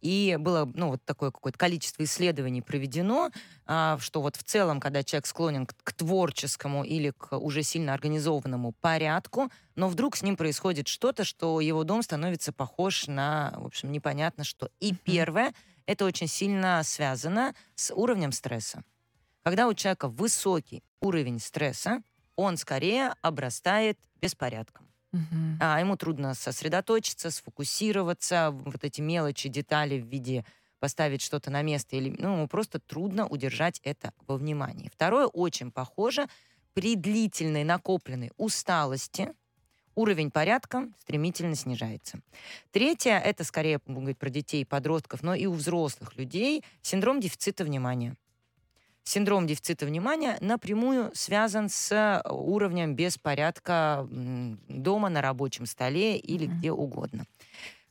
И 0.01 0.38
было 0.39 0.69
ну, 0.74 0.89
вот 0.89 1.03
такое 1.05 1.31
какое-то 1.31 1.57
количество 1.57 2.03
исследований 2.03 2.62
проведено, 2.62 3.31
а, 3.65 3.98
что 4.00 4.22
вот 4.22 4.36
в 4.36 4.43
целом, 4.43 4.79
когда 4.79 5.03
человек 5.03 5.25
склонен 5.25 5.65
к, 5.65 5.75
к 5.84 5.93
творческому 5.93 6.84
или 6.84 7.12
к 7.12 7.38
уже 7.38 7.63
сильно 7.63 7.93
организованному 7.93 8.74
порядку, 8.74 9.51
но 9.75 9.88
вдруг 9.88 10.15
с 10.15 10.22
ним 10.22 10.38
происходит 10.38 10.88
что-то, 10.88 11.24
что 11.24 11.60
его 11.60 11.84
дом 11.84 12.01
становится 12.01 12.53
похож 12.53 13.07
на, 13.07 13.53
в 13.57 13.65
общем, 13.65 13.91
непонятно 13.91 14.43
что. 14.43 14.69
И 14.79 14.93
первое, 14.93 15.53
это 15.86 16.05
очень 16.05 16.27
сильно 16.27 16.81
связано 16.84 17.53
с 17.75 17.93
уровнем 17.93 18.31
стресса. 18.31 18.84
Когда 19.43 19.67
у 19.67 19.74
человека 19.74 20.07
высокий 20.07 20.84
уровень 21.01 21.39
стресса, 21.39 22.01
он 22.36 22.57
скорее 22.57 23.13
обрастает 23.22 24.00
беспорядком. 24.19 24.88
Мгм. 25.15 25.60
А, 25.60 25.79
ему 25.79 25.95
трудно 25.98 26.34
сосредоточиться, 26.34 27.31
сфокусироваться, 27.31 28.51
вот 28.51 28.84
эти 28.84 29.01
мелочи, 29.01 29.50
детали 29.50 30.00
в 30.00 30.07
виде 30.07 30.45
поставить 30.79 31.22
что-то 31.22 31.50
на 31.50 31.62
место, 31.62 31.95
или, 31.95 32.10
ну, 32.19 32.34
ему 32.36 32.48
просто 32.48 32.79
трудно 32.79 33.25
удержать 33.27 33.79
это 33.84 34.12
во 34.27 34.38
внимании. 34.38 34.89
Второе, 34.93 35.27
очень 35.27 35.72
похоже, 35.72 36.27
при 36.74 36.95
длительной 36.95 37.63
накопленной 37.63 38.31
усталости 38.38 39.34
уровень 39.95 40.31
порядка 40.31 40.89
стремительно 41.00 41.55
снижается. 41.55 42.19
Третье, 42.72 43.19
это 43.19 43.43
скорее 43.43 43.79
будем 43.86 44.01
говорить 44.01 44.19
про 44.19 44.29
детей 44.29 44.62
и 44.62 44.65
подростков, 44.65 45.24
но 45.24 45.36
и 45.36 45.45
у 45.45 45.53
взрослых 45.53 46.17
людей, 46.17 46.63
синдром 46.81 47.19
дефицита 47.22 47.63
внимания. 47.63 48.17
Синдром 49.10 49.46
дефицита 49.46 49.86
внимания 49.86 50.36
напрямую 50.42 51.12
связан 51.14 51.70
с 51.70 51.92
э, 51.92 52.28
уровнем 52.28 52.96
беспорядка 52.96 54.08
дома, 54.10 55.10
на 55.10 55.22
рабочем 55.22 55.68
столе 55.68 56.18
или 56.18 56.48
где 56.48 56.72
угодно. 56.72 57.26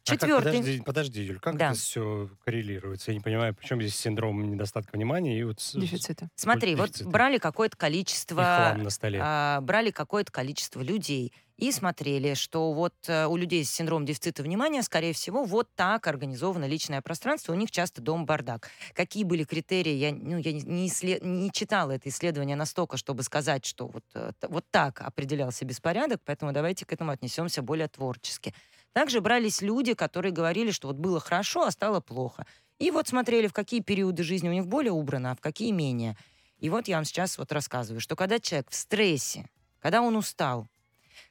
А 0.07 0.11
как- 0.11 0.21
Четвертый. 0.21 0.53
подожди, 0.59 0.81
подожди, 0.85 1.23
Юль, 1.23 1.39
как 1.39 1.57
Да. 1.57 1.71
это 1.71 1.79
все 1.79 2.29
коррелируется? 2.45 3.13
Я 3.13 3.17
не 3.17 3.23
понимаю, 3.23 3.55
почему 3.55 3.81
здесь 3.81 3.95
синдром 3.97 4.51
недостатка 4.51 4.97
внимания 4.97 5.39
и 5.39 5.45
вот 5.45 5.61
с- 5.61 5.73
Дефицита. 5.79 6.29
Смотри, 6.35 6.75
вот 6.75 6.89
дефицита. 6.89 7.09
брали 7.11 7.39
какое-то 7.39 7.77
количество 7.77 8.43
хлам 8.43 8.83
на 8.83 8.91
столе. 8.91 9.21
а, 9.23 9.61
брали 9.63 9.93
какое-то 9.93 10.33
количество 10.33 10.83
людей 10.83 11.33
и 11.57 11.71
смотрели, 11.71 12.35
что 12.35 12.73
вот 12.73 12.95
э, 13.07 13.27
у 13.27 13.37
людей 13.37 13.65
с 13.65 13.71
синдромом 13.71 14.07
дефицита 14.07 14.43
внимания, 14.43 14.83
скорее 14.83 15.13
всего, 15.13 15.45
вот 15.45 15.69
так 15.75 16.07
организовано 16.07 16.65
личное 16.65 17.01
пространство, 17.01 17.53
у 17.53 17.57
них 17.57 17.71
часто 17.71 18.03
дом 18.03 18.27
бардак. 18.27 18.71
Какие 18.93 19.25
были 19.25 19.45
критерии, 19.45 19.93
я, 19.93 20.13
ну, 20.13 20.39
я 20.39 20.53
не, 20.53 20.89
исслед- 20.89 21.25
не 21.25 21.51
читала 21.53 21.93
это 21.93 22.09
исследование 22.09 22.57
настолько, 22.57 22.97
чтобы 22.97 23.23
сказать, 23.23 23.65
что 23.65 23.87
вот, 23.87 24.05
э, 24.15 24.33
вот 24.49 24.65
так 24.71 25.01
определялся 25.01 25.65
беспорядок, 25.65 26.21
поэтому 26.25 26.53
давайте 26.53 26.85
к 26.87 26.93
этому 26.93 27.13
отнесемся 27.13 27.63
более 27.63 27.89
творчески. 27.89 28.55
Также 28.93 29.21
брались 29.21 29.63
люди, 29.63 29.95
которые 29.95 30.33
говорили, 30.33 30.71
что 30.71 30.89
вот 30.89 30.97
было 30.97 31.21
хорошо, 31.21 31.65
а 31.65 31.71
стало 31.71 32.01
плохо. 32.01 32.47
И 32.79 32.91
вот 32.91 33.09
смотрели, 33.09 33.47
в 33.47 33.53
какие 33.53 33.81
периоды 33.81 34.25
жизни 34.25 34.49
у 34.49 34.53
них 34.53 34.67
более 34.67 34.93
убрано, 34.93 35.33
а 35.33 35.37
в 35.37 35.41
какие 35.41 35.71
менее. 35.71 36.17
И 36.59 36.69
вот 36.69 36.89
я 36.89 36.97
вам 36.97 37.05
сейчас 37.05 37.39
вот 37.39 37.53
рассказываю, 37.53 38.01
что 38.01 38.17
когда 38.17 38.39
человек 38.41 38.71
в 38.71 38.75
стрессе, 38.75 39.49
когда 39.81 40.01
он 40.01 40.17
устал, 40.17 40.67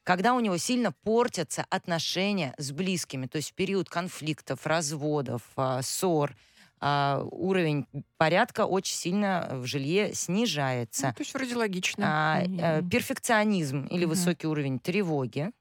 когда 0.03 0.33
у 0.33 0.39
него 0.39 0.57
сильно 0.57 0.91
портятся 0.91 1.65
отношения 1.69 2.53
с 2.57 2.71
близкими, 2.71 3.27
то 3.27 3.37
есть 3.37 3.51
в 3.51 3.53
период 3.55 3.89
конфликтов, 3.89 4.65
разводов, 4.67 5.43
а, 5.55 5.81
ссор, 5.81 6.35
а, 6.79 7.23
уровень 7.31 7.87
порядка 8.17 8.65
очень 8.65 8.95
сильно 8.95 9.49
в 9.53 9.65
жилье 9.65 10.13
Ну, 10.97 11.11
снижается. 11.11 11.13
то 11.13 11.21
есть 11.21 11.33
вроде 11.33 11.55
логично. 11.55 12.03
А, 12.05 12.45
э, 12.57 12.83
перфекционизм 12.89 13.85
или 13.87 14.05
Мгм. 14.05 14.05
высокий 14.05 14.47
уровень 14.47 14.79
тревоги. 14.79 15.51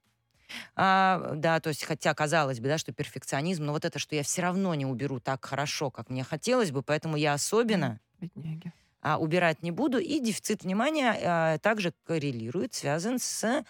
А, 0.77 1.33
да, 1.37 1.61
то 1.61 1.69
есть, 1.71 1.85
хотя 1.85 2.15
казалось 2.15 2.61
бы, 2.61 2.69
да, 2.69 2.79
что 2.79 2.93
перфекционизм, 2.93 3.65
но 3.65 3.73
вот 3.73 3.85
это, 3.85 3.99
что 3.99 4.17
я 4.17 4.23
все 4.23 4.43
равно 4.43 4.75
не 4.75 4.87
уберу 4.87 5.21
так 5.21 5.45
хорошо, 5.45 5.91
как 5.91 6.11
мне 6.11 6.25
хотелось 6.25 6.71
бы, 6.73 6.83
поэтому 6.83 7.17
я 7.17 7.35
особенно 7.35 8.01
Бедняги. 8.21 8.73
а, 9.01 9.19
убирать 9.19 9.63
не 9.63 9.71
буду. 9.71 9.99
И 9.99 10.21
дефицит 10.21 10.63
внимания 10.65 11.17
а, 11.25 11.59
также 11.59 11.93
коррелирует, 12.05 12.75
связан 12.75 13.19
с 13.19 13.65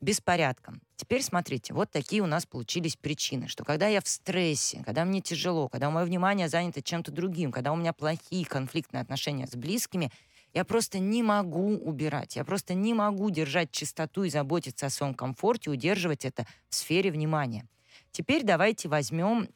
беспорядком. 0.00 0.80
Теперь 0.96 1.22
смотрите, 1.22 1.74
вот 1.74 1.90
такие 1.90 2.22
у 2.22 2.26
нас 2.26 2.46
получились 2.46 2.96
причины, 2.96 3.48
что 3.48 3.64
когда 3.64 3.86
я 3.86 4.00
в 4.00 4.08
стрессе, 4.08 4.82
когда 4.84 5.04
мне 5.04 5.20
тяжело, 5.20 5.68
когда 5.68 5.90
мое 5.90 6.04
внимание 6.04 6.48
занято 6.48 6.82
чем-то 6.82 7.12
другим, 7.12 7.52
когда 7.52 7.72
у 7.72 7.76
меня 7.76 7.92
плохие 7.92 8.44
конфликтные 8.44 9.00
отношения 9.00 9.46
с 9.46 9.54
близкими, 9.54 10.10
я 10.54 10.64
просто 10.64 10.98
не 10.98 11.22
могу 11.22 11.76
убирать, 11.76 12.36
я 12.36 12.44
просто 12.44 12.74
не 12.74 12.94
могу 12.94 13.30
держать 13.30 13.70
чистоту 13.70 14.24
и 14.24 14.30
заботиться 14.30 14.86
о 14.86 14.90
своем 14.90 15.14
комфорте, 15.14 15.70
удерживать 15.70 16.24
это 16.24 16.46
в 16.68 16.74
сфере 16.74 17.10
внимания. 17.10 17.66
Теперь 18.10 18.44
давайте 18.44 18.88
возьмем 18.88 19.48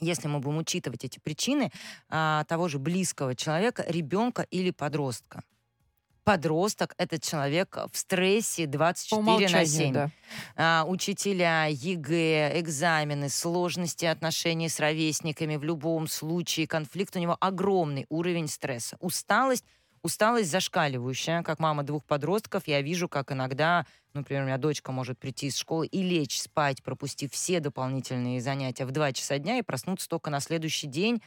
если 0.00 0.28
мы 0.28 0.38
будем 0.38 0.58
учитывать 0.58 1.04
эти 1.04 1.18
причины 1.18 1.72
а, 2.08 2.44
того 2.44 2.68
же 2.68 2.78
близкого 2.78 3.34
человека, 3.34 3.84
ребенка 3.88 4.42
или 4.42 4.70
подростка. 4.70 5.42
Подросток— 6.28 6.94
это 6.98 7.18
человек 7.18 7.78
в 7.90 7.96
стрессе 7.96 8.66
По 8.66 8.72
24 8.72 9.22
на 9.22 9.30
умолчанию, 9.30 9.66
7. 9.66 9.92
да. 9.94 10.10
А, 10.56 10.84
учителя, 10.86 11.64
ЕГЭ, 11.70 12.60
экзамены, 12.60 13.30
сложности 13.30 14.04
отношений 14.04 14.68
с 14.68 14.78
ровесниками. 14.78 15.56
В 15.56 15.64
любом 15.64 16.06
случае 16.06 16.66
конфликт 16.66 17.16
у 17.16 17.18
него 17.18 17.34
огромный 17.40 18.04
уровень 18.10 18.46
стресса. 18.46 18.98
Усталость, 19.00 19.64
усталость 20.02 20.50
зашкаливающая. 20.50 21.42
Как 21.42 21.60
мама 21.60 21.82
двух 21.82 22.04
подростков, 22.04 22.68
я 22.68 22.82
вижу, 22.82 23.08
как 23.08 23.32
иногда, 23.32 23.86
например, 24.12 24.42
у 24.42 24.46
меня 24.48 24.58
дочка 24.58 24.92
может 24.92 25.18
прийти 25.18 25.46
из 25.46 25.56
школы 25.56 25.86
и 25.86 26.02
лечь 26.02 26.38
спать, 26.38 26.82
пропустив 26.82 27.32
все 27.32 27.60
дополнительные 27.60 28.42
занятия 28.42 28.84
в 28.84 28.90
2 28.90 29.14
часа 29.14 29.38
дня 29.38 29.60
и 29.60 29.62
проснуться 29.62 30.06
только 30.10 30.28
на 30.28 30.40
следующий 30.40 30.88
день, 30.88 31.22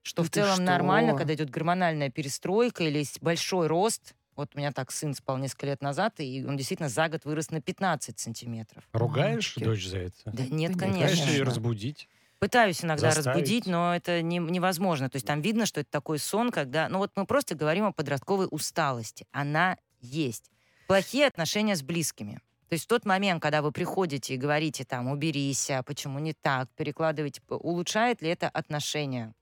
что 0.00 0.22
Да 0.22 0.28
в 0.28 0.30
целом 0.30 0.54
что? 0.54 0.62
нормально, 0.62 1.14
когда 1.14 1.34
идет 1.34 1.50
гормональная 1.50 2.08
перестройка 2.08 2.84
или 2.84 3.04
большой 3.20 3.66
рост. 3.66 4.14
Вот 4.36 4.50
у 4.54 4.58
меня 4.58 4.70
так 4.72 4.92
сын 4.92 5.14
спал 5.14 5.38
несколько 5.38 5.66
лет 5.66 5.80
назад, 5.82 6.20
и 6.20 6.44
он 6.46 6.56
действительно 6.56 6.88
за 6.88 7.08
год 7.08 7.24
вырос 7.24 7.50
на 7.50 7.60
15 7.62 8.18
сантиметров. 8.18 8.84
Ругаешь 8.92 9.56
Мамочки. 9.56 9.64
дочь 9.64 9.86
за 9.86 9.98
это? 9.98 10.16
Да 10.26 10.44
нет, 10.44 10.76
Да 10.76 10.86
нет, 10.86 10.94
Пытаешься 10.94 11.16
ее 11.16 11.26
конечно. 11.30 11.44
разбудить? 11.46 12.08
Пытаюсь 12.38 12.84
иногда 12.84 13.10
Заставить? 13.12 13.38
разбудить, 13.38 13.66
но 13.66 13.96
это 13.96 14.20
не- 14.20 14.38
невозможно. 14.38 15.08
То 15.08 15.16
есть 15.16 15.26
там 15.26 15.40
видно, 15.40 15.64
что 15.64 15.80
это 15.80 15.90
такой 15.90 16.18
сон, 16.18 16.50
когда... 16.50 16.88
Ну 16.90 16.98
вот 16.98 17.12
мы 17.16 17.24
просто 17.24 17.54
говорим 17.54 17.86
о 17.86 17.92
подростковой 17.92 18.46
усталости. 18.50 19.26
Она 19.32 19.78
есть. 20.00 20.50
Плохие 20.86 21.26
отношения 21.26 21.74
с 21.74 21.82
близкими. 21.82 22.34
То 22.68 22.74
есть 22.74 22.84
в 22.84 22.88
тот 22.88 23.06
момент, 23.06 23.40
когда 23.40 23.62
вы 23.62 23.72
приходите 23.72 24.34
и 24.34 24.36
говорите 24.36 24.84
там, 24.84 25.08
уберись, 25.08 25.70
а 25.70 25.82
почему 25.82 26.18
не 26.18 26.34
так, 26.34 26.68
перекладываете, 26.76 27.40
улучшает 27.48 28.20
ли 28.20 28.28
это 28.28 28.48
отношения? 28.50 29.32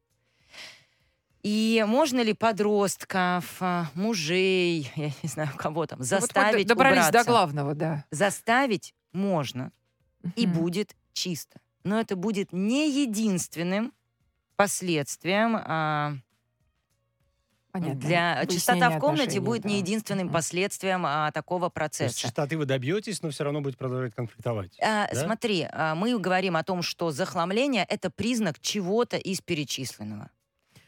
И 1.44 1.84
можно 1.86 2.20
ли 2.22 2.32
подростков, 2.32 3.58
а, 3.60 3.90
мужей, 3.94 4.90
я 4.96 5.10
не 5.22 5.28
знаю, 5.28 5.50
кого 5.56 5.86
там, 5.86 5.98
Ну, 5.98 6.04
вот 6.04 6.06
заставить 6.08 6.66
добрались 6.66 7.10
до 7.10 7.18
убраться? 7.18 7.30
главного, 7.30 7.74
да. 7.74 8.04
Заставить 8.10 8.94
можно, 9.12 9.72
и 10.36 10.46
Мгм. 10.46 10.54
будет 10.54 10.96
чисто. 11.12 11.60
Но 11.84 12.00
это 12.00 12.16
будет 12.16 12.52
не 12.52 12.90
единственным 12.90 13.92
последствием. 14.56 15.56
а, 15.56 16.14
Понятно. 17.72 17.94
для 18.00 18.34
Выяснение 18.40 18.54
чистота 18.54 18.90
в 18.90 19.00
комнате 19.00 19.40
будет 19.40 19.64
не 19.64 19.74
да. 19.74 19.78
единственным 19.80 20.26
Мгм. 20.28 20.32
последствием 20.32 21.04
а, 21.06 21.30
такого 21.32 21.68
То 21.68 21.70
есть 21.70 21.74
процесса. 21.74 22.20
чистоты 22.20 22.56
вы 22.56 22.66
добьетесь, 22.66 23.22
но 23.22 23.30
все 23.30 23.44
равно 23.44 23.60
будет 23.60 23.76
продолжать 23.76 24.14
конфликтовать. 24.14 24.78
А, 24.80 25.08
да? 25.12 25.22
Смотри, 25.24 25.66
а, 25.70 25.94
мы 25.94 26.18
говорим 26.18 26.56
о 26.56 26.64
том, 26.64 26.82
что 26.82 27.10
захламление 27.10 27.84
это 27.88 28.10
признак 28.10 28.60
чего-то 28.60 29.16
из 29.16 29.40
перечисленного. 29.40 30.30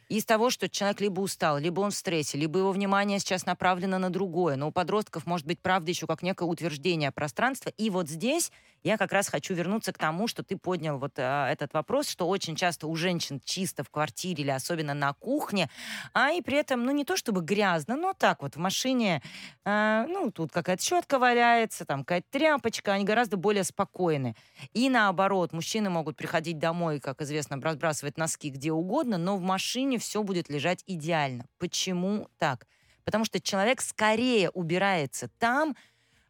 Из 0.09 0.25
того, 0.25 0.51
что 0.51 0.69
человек 0.69 1.01
либо 1.01 1.21
устал, 1.21 1.59
либо 1.59 1.81
он 1.81 1.91
в 1.91 1.97
стрессе, 1.97 2.39
либо 2.39 2.61
его 2.61 2.71
внимание 2.71 3.19
сейчас 3.19 3.45
направлено 3.45 3.99
на 3.99 4.11
другое. 4.11 4.55
Но 4.55 4.69
у 4.69 4.73
подростков 4.73 5.27
может 5.27 5.47
быть 5.47 5.61
правда 5.61 5.91
еще 5.91 6.07
как 6.07 6.23
некое 6.23 6.45
утверждение 6.45 7.11
пространства. 7.11 7.71
И 7.77 7.91
вот 7.91 8.09
здесь 8.09 8.53
я 8.87 8.99
как 8.99 9.11
раз 9.11 9.29
хочу 9.29 9.53
вернуться 9.53 9.93
к 9.93 9.99
тому, 9.99 10.29
что 10.29 10.45
ты 10.45 10.57
поднял 10.57 10.97
вот 10.99 11.15
а, 11.17 11.51
этот 11.51 11.75
вопрос, 11.75 12.09
что 12.09 12.29
очень 12.29 12.55
часто 12.55 12.87
у 12.87 12.95
женщин 12.95 13.41
чисто 13.45 13.83
в 13.83 13.91
квартире 13.91 14.45
или 14.45 14.51
особенно 14.51 14.95
на 14.95 15.13
кухне, 15.13 15.69
а 16.15 16.31
и 16.31 16.41
при 16.41 16.59
этом, 16.59 16.85
ну 16.85 16.93
не 16.93 17.05
то 17.05 17.17
чтобы 17.17 17.41
грязно, 17.41 17.97
но 17.97 18.13
так 18.13 18.43
вот 18.43 18.55
в 18.55 18.61
машине, 18.61 19.23
а, 19.65 20.07
ну 20.07 20.31
тут 20.31 20.53
какая-то 20.53 20.85
щетка 20.85 21.19
валяется, 21.19 21.85
там 21.85 22.05
какая-то 22.05 22.29
тряпочка, 22.31 22.93
они 22.93 23.05
гораздо 23.05 23.37
более 23.37 23.65
спокойны. 23.65 24.37
И 24.73 24.89
наоборот, 24.89 25.53
мужчины 25.53 25.91
могут 25.91 26.17
приходить 26.17 26.61
домой, 26.61 27.01
как 27.01 27.21
известно, 27.23 27.61
разбрасывать 27.61 28.17
носки 28.17 28.51
где 28.51 28.71
угодно, 28.71 29.19
но 29.19 29.37
в 29.37 29.41
машине 29.41 29.96
все 29.99 30.23
будет 30.23 30.49
лежать 30.49 30.83
идеально. 30.87 31.47
Почему 31.59 32.29
так? 32.39 32.67
Потому 33.05 33.25
что 33.25 33.41
человек 33.41 33.81
скорее 33.81 34.51
убирается 34.51 35.29
там, 35.39 35.77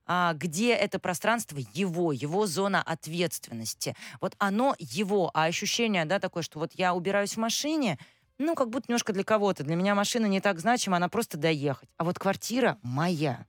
а, 0.07 0.35
где 0.35 0.73
это 0.73 0.99
пространство 0.99 1.59
его, 1.73 2.13
его 2.13 2.47
зона 2.47 2.83
ответственности. 2.83 3.97
Вот 4.21 4.35
оно 4.39 4.77
его, 4.79 5.31
а 5.35 5.45
ощущение, 5.45 6.05
да, 6.05 6.21
такое, 6.21 6.43
что 6.43 6.59
вот 6.59 6.73
я 6.75 6.95
убираюсь 6.95 7.35
в 7.35 7.39
машине, 7.39 7.99
ну, 8.39 8.55
как 8.55 8.71
будто 8.71 8.87
немножко 8.89 9.13
для 9.13 9.25
кого-то. 9.25 9.65
Для 9.65 9.77
меня 9.77 9.95
машина 9.95 10.27
не 10.27 10.41
так 10.41 10.61
значима, 10.61 10.99
она 10.99 11.09
просто 11.09 11.39
доехать. 11.39 11.89
А 11.97 12.05
вот 12.05 12.19
квартира 12.19 12.79
моя. 12.83 13.47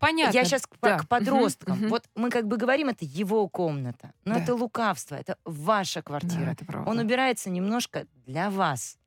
Понятно. 0.00 0.36
Я 0.36 0.44
сейчас 0.44 0.66
к, 0.66 0.76
да. 0.82 0.98
к 0.98 1.08
подросткам. 1.08 1.78
Мгм. 1.78 1.88
Вот 1.88 2.04
мы 2.14 2.30
как 2.30 2.46
бы 2.48 2.56
говорим, 2.56 2.88
это 2.88 3.04
его 3.04 3.48
комната. 3.48 4.12
Но 4.24 4.34
Да. 4.34 4.40
это 4.42 4.54
лукавство, 4.54 5.14
это 5.14 5.36
ваша 5.44 6.00
Да, 6.00 6.02
квартира. 6.02 6.50
это 6.50 6.64
правда. 6.64 6.90
Он 6.90 6.98
убирается 6.98 7.48
немножко 7.50 8.06
для 8.26 8.50
вас. 8.50 8.98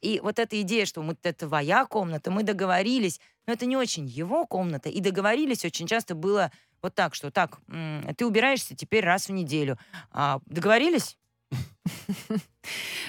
И 0.00 0.20
вот 0.22 0.38
эта 0.38 0.60
идея, 0.60 0.86
что 0.86 1.02
мы, 1.02 1.16
это 1.22 1.46
твоя 1.46 1.84
комната, 1.86 2.30
мы 2.30 2.42
договорились, 2.42 3.20
но 3.46 3.52
это 3.52 3.66
не 3.66 3.76
очень 3.76 4.06
его 4.06 4.46
комната. 4.46 4.88
И 4.88 5.00
договорились 5.00 5.64
очень 5.64 5.86
часто 5.86 6.14
было 6.14 6.50
вот 6.82 6.94
так, 6.94 7.14
что 7.14 7.30
так, 7.30 7.58
ты 8.16 8.24
убираешься 8.26 8.76
теперь 8.76 9.04
раз 9.04 9.28
в 9.28 9.32
неделю. 9.32 9.78
А, 10.10 10.40
договорились? 10.46 11.16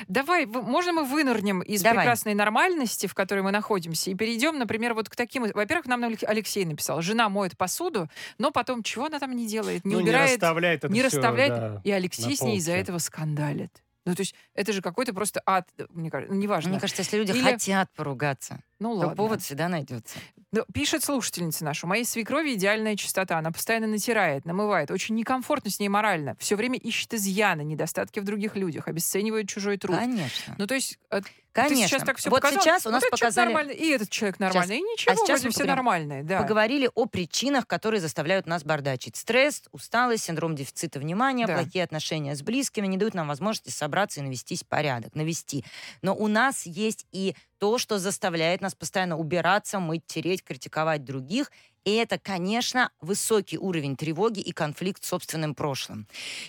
Давай, 0.07 0.45
можно 0.45 0.93
мы 0.93 1.03
вынырнем 1.03 1.61
из 1.61 1.81
Давай. 1.81 1.97
прекрасной 1.99 2.35
нормальности, 2.35 3.07
в 3.07 3.13
которой 3.15 3.41
мы 3.41 3.51
находимся, 3.51 4.11
и 4.11 4.15
перейдем, 4.15 4.57
например, 4.57 4.93
вот 4.93 5.09
к 5.09 5.15
таким... 5.15 5.43
Во-первых, 5.51 5.87
нам 5.87 6.03
Алекс- 6.03 6.23
Алексей 6.23 6.65
написал, 6.65 7.01
жена 7.01 7.29
моет 7.29 7.57
посуду, 7.57 8.09
но 8.37 8.51
потом 8.51 8.83
чего 8.83 9.05
она 9.05 9.19
там 9.19 9.35
не 9.35 9.47
делает? 9.47 9.83
Не 9.85 9.95
ну, 9.95 10.01
не 10.01 10.05
убирает, 10.05 10.33
расставляет 10.33 10.83
это 10.83 10.93
не 10.93 10.99
всё, 10.99 11.07
расставляет, 11.07 11.53
да. 11.53 11.81
и 11.83 11.91
Алексей 11.91 12.35
с 12.35 12.41
ней 12.41 12.57
из-за 12.57 12.73
этого 12.73 12.99
скандалит. 12.99 13.71
Ну, 14.05 14.15
то 14.15 14.21
есть 14.21 14.35
это 14.53 14.71
же 14.71 14.81
какой-то 14.81 15.13
просто 15.13 15.41
ад, 15.45 15.67
мне 15.89 16.09
кажется, 16.09 16.33
ну, 16.33 16.39
неважно. 16.39 16.69
Мне 16.69 16.79
кажется, 16.79 17.01
если 17.01 17.17
люди 17.17 17.31
Или- 17.31 17.41
хотят 17.41 17.91
поругаться, 17.93 18.63
ну, 18.79 18.93
то 18.93 18.99
ладно. 18.99 19.15
повод 19.15 19.41
всегда 19.41 19.67
найдется. 19.67 20.17
Ну, 20.53 20.63
Пишет 20.73 21.03
слушательница 21.03 21.65
наша. 21.65 21.85
У 21.85 21.89
моей 21.89 22.05
свекрови 22.05 22.53
идеальная 22.53 22.95
чистота. 22.95 23.37
Она 23.37 23.51
постоянно 23.51 23.87
натирает, 23.87 24.45
намывает. 24.45 24.91
Очень 24.91 25.15
некомфортно 25.15 25.69
с 25.69 25.79
ней 25.79 25.89
морально. 25.89 26.35
Все 26.39 26.55
время 26.55 26.77
ищет 26.77 27.13
изъяны, 27.13 27.63
недостатки 27.63 28.19
в 28.19 28.23
других 28.23 28.55
людях, 28.55 28.87
обесценивает 28.87 29.49
чужой 29.49 29.77
труд. 29.77 29.97
Конечно. 29.97 30.55
Ну, 30.57 30.65
то 30.65 30.75
есть, 30.75 30.99
э, 31.11 31.21
Конечно. 31.63 31.83
ты 31.83 31.89
сейчас 31.89 32.03
так 32.03 32.17
все 32.17 32.29
вот 32.29 32.41
показала. 32.41 32.61
сейчас 32.63 32.85
у 32.85 32.89
нас 32.89 33.03
вот 33.03 33.11
показали... 33.11 33.45
нормальный, 33.47 33.75
и 33.75 33.89
этот 33.89 34.09
человек 34.09 34.39
нормальный, 34.39 34.77
и 34.77 34.81
ничего, 34.81 35.13
а 35.13 35.15
сейчас 35.15 35.43
мы 35.43 35.49
все 35.49 35.63
нормальные. 35.63 36.23
Да. 36.23 36.41
Поговорили 36.41 36.89
о 36.93 37.05
причинах, 37.05 37.67
которые 37.67 38.01
заставляют 38.01 38.45
нас 38.47 38.63
бардачить. 38.63 39.15
Стресс, 39.15 39.63
усталость, 39.71 40.25
синдром 40.25 40.55
дефицита 40.55 40.99
внимания, 40.99 41.47
Да. 41.47 41.55
плохие 41.55 41.83
отношения 41.83 42.35
с 42.35 42.41
близкими 42.41 42.87
не 42.87 42.97
дают 42.97 43.13
нам 43.13 43.27
возможности 43.27 43.69
собраться 43.69 44.19
и 44.19 44.23
навестись 44.23 44.63
порядок, 44.63 45.15
навести. 45.15 45.65
Но 46.01 46.15
у 46.15 46.27
нас 46.27 46.65
есть 46.65 47.05
и 47.11 47.35
то, 47.57 47.77
что 47.77 47.97
заставляет 47.97 48.61
нас 48.61 48.75
постоянно 48.75 49.17
убираться, 49.17 49.79
мыть, 49.79 50.05
тереть, 50.05 50.43
критиковать 50.43 51.03
других. 51.03 51.51
И 51.87 51.93
это, 51.93 52.19
конечно, 52.19 52.91
высокий 52.99 53.57
уровень 53.57 53.95
тревоги 53.95 54.41
и 54.41 54.51
конфликт 54.51 55.05
с 55.05 55.07
собственным 55.07 55.55
прошлым. 55.55 56.05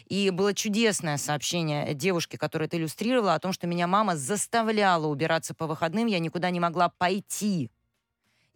И 0.08 0.30
было 0.30 0.52
чудесное 0.52 1.16
сообщение 1.16 1.94
девушки, 1.94 2.34
которая 2.34 2.66
это 2.66 2.76
иллюстрировала, 2.76 3.34
о 3.34 3.38
том, 3.38 3.52
что 3.52 3.68
меня 3.68 3.86
мама 3.86 4.16
заставляла 4.16 5.06
убираться 5.06 5.54
по 5.54 5.68
выходным, 5.68 6.08
я 6.08 6.18
никуда 6.18 6.50
не 6.50 6.58
могла 6.58 6.88
пойти. 6.88 7.70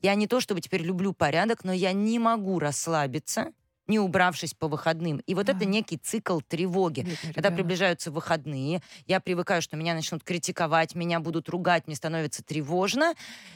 Я 0.01 0.16
не 0.16 0.27
то 0.27 0.40
чтобы 0.40 0.61
теперь 0.61 0.83
люблю 0.83 1.12
порядок, 1.12 1.62
но 1.62 1.73
я 1.73 1.92
не 1.92 2.18
могу 2.18 2.59
расслабиться, 2.59 3.53
не 3.87 3.99
убравшись 3.99 4.55
по 4.55 4.68
выходным. 4.68 5.18
И 5.27 5.35
вот 5.35 5.49
это 5.49 5.61
Да. 5.61 5.64
некий 5.64 5.97
цикл 5.99 6.40
тревоги. 6.40 7.01
Бедный 7.01 7.16
Когда 7.35 7.49
ребенок. 7.49 7.57
приближаются 7.57 8.11
выходные, 8.11 8.83
я 9.07 9.21
привыкаю, 9.21 9.61
что 9.62 9.77
меня 9.77 9.95
начнут 9.95 10.23
критиковать, 10.25 10.95
меня 10.95 11.21
будут 11.21 11.49
ругать, 11.49 11.87
мне 11.87 11.97
становится 11.97 12.42
тревожно. 12.45 13.14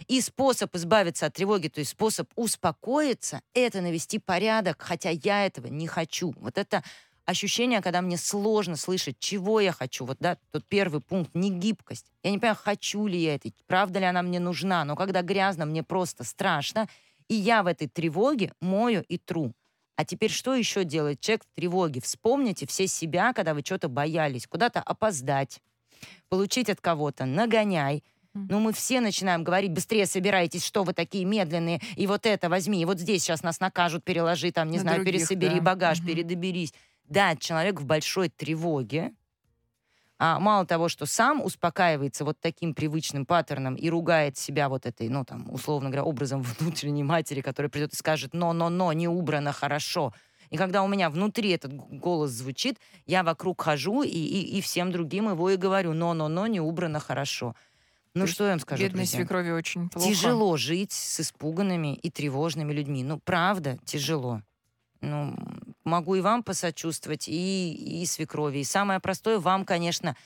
И 0.09 0.21
способ 0.21 0.75
избавиться 0.75 1.27
от 1.27 1.35
тревоги, 1.35 1.69
то 1.69 1.79
есть 1.81 1.93
способ 1.93 2.29
успокоиться, 2.35 3.41
это 3.55 3.81
навести 3.81 4.19
порядок, 4.19 4.83
хотя 4.83 5.11
я 5.11 5.47
этого 5.47 5.69
не 5.69 5.87
хочу. 5.87 6.35
Вот 6.39 6.59
это 6.59 6.83
ощущение, 7.25 7.81
когда 7.81 8.03
мне 8.03 8.17
сложно 8.17 8.77
слышать, 8.77 9.19
чего 9.19 9.61
я 9.61 9.73
хочу. 9.73 10.05
Вот, 10.05 10.19
да, 10.21 10.39
тот 10.53 10.65
первый 10.67 11.01
пункт, 11.01 11.35
не 11.35 11.51
гибкость. 11.51 12.07
Я 12.23 12.31
не 12.31 12.39
понимаю, 12.39 12.57
хочу 12.61 13.07
ли 13.07 13.19
я 13.19 13.35
это, 13.35 13.51
правда 13.67 13.99
ли 14.01 14.05
она 14.07 14.23
мне 14.23 14.39
нужна. 14.41 14.85
Но 14.85 14.97
когда 14.97 15.23
грязно, 15.23 15.67
мне 15.67 15.83
просто 15.83 16.25
страшно. 16.25 16.89
И 17.29 17.35
я 17.35 17.65
в 17.65 17.67
этой 17.67 17.89
тревоге 17.89 18.53
мою 18.61 19.03
и 19.03 19.19
тру. 19.19 19.53
А 19.97 20.05
теперь 20.05 20.31
что 20.31 20.55
еще 20.55 20.85
делает 20.85 21.21
человек 21.21 21.45
в 21.45 21.55
тревоге? 21.55 22.01
Вспомните 22.01 22.67
все 22.67 22.87
себя, 22.87 23.33
когда 23.33 23.55
вы 23.55 23.63
что-то 23.65 23.89
боялись, 23.89 24.47
куда-то 24.47 24.81
опоздать, 24.81 25.61
получить 26.29 26.69
от 26.71 26.81
кого-то, 26.81 27.25
нагоняй. 27.25 28.05
Ну, 28.35 28.61
мы 28.61 28.75
все 28.75 29.01
начинаем 29.01 29.43
говорить, 29.45 29.73
быстрее 29.73 30.05
собирайтесь, 30.05 30.63
что 30.65 30.85
вы 30.85 30.93
такие 30.93 31.25
медленные, 31.25 31.81
и 31.97 32.07
вот 32.07 32.27
это 32.27 32.51
возьми, 32.51 32.83
и 32.83 32.85
вот 32.85 33.01
здесь 33.01 33.23
сейчас 33.23 33.43
нас 33.43 33.61
накажут, 33.61 34.05
переложи, 34.05 34.53
там, 34.53 34.71
не 34.71 34.77
На 34.77 34.83
знаю, 34.83 34.99
других, 34.99 35.15
пересобери 35.15 35.59
да. 35.59 35.63
багаж, 35.63 35.99
Мгм. 36.01 36.07
передоберись. 36.09 36.75
Да, 37.09 37.35
человек 37.37 37.81
в 37.81 37.87
большой 37.87 38.29
тревоге, 38.29 39.15
а 40.19 40.39
мало 40.41 40.65
того, 40.65 40.89
что 40.89 41.05
сам 41.05 41.43
успокаивается 41.43 42.25
вот 42.25 42.41
таким 42.41 42.75
привычным 42.75 43.27
паттерном 43.27 43.75
и 43.75 43.91
ругает 43.91 44.39
себя 44.39 44.69
вот 44.69 44.87
этой, 44.87 45.09
ну, 45.09 45.25
там, 45.25 45.53
условно 45.53 45.91
говоря, 45.91 46.05
образом 46.05 46.43
внутренней 46.59 47.03
матери, 47.05 47.41
которая 47.43 47.71
придет 47.71 47.93
и 47.93 47.97
скажет 47.97 48.33
«но-но-но, 48.33 48.93
не 48.93 49.09
убрано 49.09 49.53
хорошо». 49.53 50.15
И 50.51 50.57
когда 50.57 50.85
у 50.85 50.89
меня 50.89 51.11
внутри 51.11 51.51
этот 51.51 51.73
голос 51.73 52.31
звучит, 52.31 52.79
я 53.05 53.25
вокруг 53.25 53.61
хожу 53.61 54.03
и, 54.03 54.09
и, 54.09 54.59
и 54.59 54.61
всем 54.61 54.93
другим 54.93 55.29
его 55.29 55.51
и 55.51 55.57
говорю 55.57 55.93
«но-но-но, 55.93 56.47
не 56.47 56.61
убрано 56.61 57.01
хорошо». 57.01 57.55
Ну, 58.15 58.25
То 58.25 58.33
что 58.33 58.45
я 58.45 58.51
вам 58.51 58.61
скажу, 58.61 58.83
Бедной 58.83 59.01
друзья? 59.01 59.19
свекрови 59.19 59.51
очень 59.51 59.91
плохо. 59.91 60.09
Тяжело 60.09 60.57
жить 60.57 60.93
с 60.93 61.21
испуганными 61.21 61.95
и 61.95 62.11
тревожными 62.11 62.73
людьми. 62.73 63.05
Ну, 63.05 63.21
правда, 63.23 63.79
тяжело. 63.85 64.41
Ну, 65.03 65.37
могу 65.87 66.17
и 66.17 66.21
вам 66.21 66.43
посочувствовать, 66.43 67.29
и, 67.29 68.03
и 68.03 68.07
свекрови. 68.07 68.59
И 68.59 68.65
самое 68.65 69.01
простое 69.01 69.39
вам, 69.39 69.65
конечно, 69.65 70.17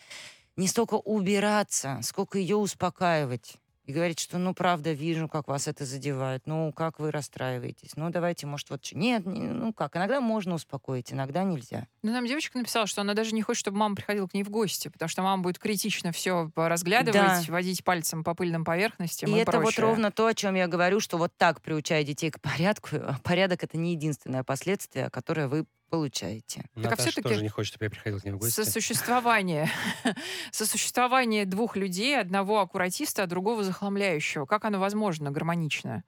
не 0.57 0.66
столько 0.66 0.94
убираться, 0.94 2.01
сколько 2.03 2.38
ее 2.38 2.57
успокаивать. 2.57 3.57
И 3.90 3.92
говорить, 3.92 4.20
что, 4.20 4.38
ну, 4.38 4.55
правда, 4.55 4.92
вижу, 4.92 5.29
как 5.29 5.48
вас 5.48 5.66
это 5.66 5.85
задевает. 5.85 6.42
Ну, 6.46 6.72
как 6.72 7.00
вы 7.00 7.11
расстраиваетесь. 7.11 7.96
Ну, 7.96 8.09
давайте, 8.11 8.46
может, 8.46 8.70
вот... 8.70 8.87
Нет, 8.92 9.26
не- 9.26 9.48
ну 9.48 9.72
как, 9.72 9.96
иногда 9.96 10.20
можно 10.20 10.55
успокоить, 10.55 11.12
иногда 11.12 11.42
нельзя. 11.42 11.88
Ну, 12.05 12.12
нам 12.12 12.24
девочка 12.24 12.57
написала, 12.57 12.87
что 12.87 13.00
она 13.00 13.14
даже 13.14 13.35
не 13.35 13.42
хочет, 13.42 13.61
чтобы 13.62 13.79
мама 13.79 13.96
приходила 13.96 14.29
к 14.29 14.35
ней 14.35 14.44
в 14.44 14.48
гости, 14.50 14.87
потому 14.87 15.09
что 15.09 15.22
мама 15.22 15.42
будет 15.42 15.59
критично 15.59 16.12
все 16.12 16.53
разглядывать, 16.55 17.46
Да. 17.48 17.53
водить 17.53 17.83
пальцем 17.83 18.22
по 18.22 18.35
пыльным 18.35 18.64
поверхностям 18.64 19.29
И 19.31 19.38
и, 19.38 19.42
это 19.42 19.57
вот 19.59 19.62
прочее. 19.74 19.87
ровно 19.87 20.12
то, 20.12 20.26
о 20.26 20.35
чем 20.35 20.55
я 20.55 20.68
говорю, 20.68 21.00
что 21.00 21.18
вот 21.18 21.33
так 21.37 21.61
приучая 21.61 22.05
детей 22.05 22.31
к 22.31 22.40
порядку, 22.40 22.90
а 22.94 23.16
порядок 23.24 23.64
это 23.64 23.76
не 23.76 23.90
единственное 23.94 24.44
последствие, 24.44 25.11
которое 25.11 25.48
вы 25.48 25.66
получаете. 25.90 26.64
Наташа 26.74 27.03
всё-таки 27.11 27.29
тоже 27.29 27.42
не 27.42 27.48
хочет, 27.48 27.72
чтобы 27.72 27.85
я 27.85 27.90
приходил 27.90 28.20
к 28.20 28.24
ней 28.24 28.31
в 28.31 28.38
гости. 28.38 28.55
Сосуществование. 28.55 29.68
Сосуществование 30.53 31.44
двух 31.44 31.76
людей, 31.76 32.18
одного 32.18 32.61
аккуратиста, 32.61 33.24
а 33.24 33.26
другого 33.26 33.64
захламляющего. 33.64 34.46
Как 34.46 34.64
оно 34.64 34.79
возможно 34.79 35.31
гармонично? 35.31 36.05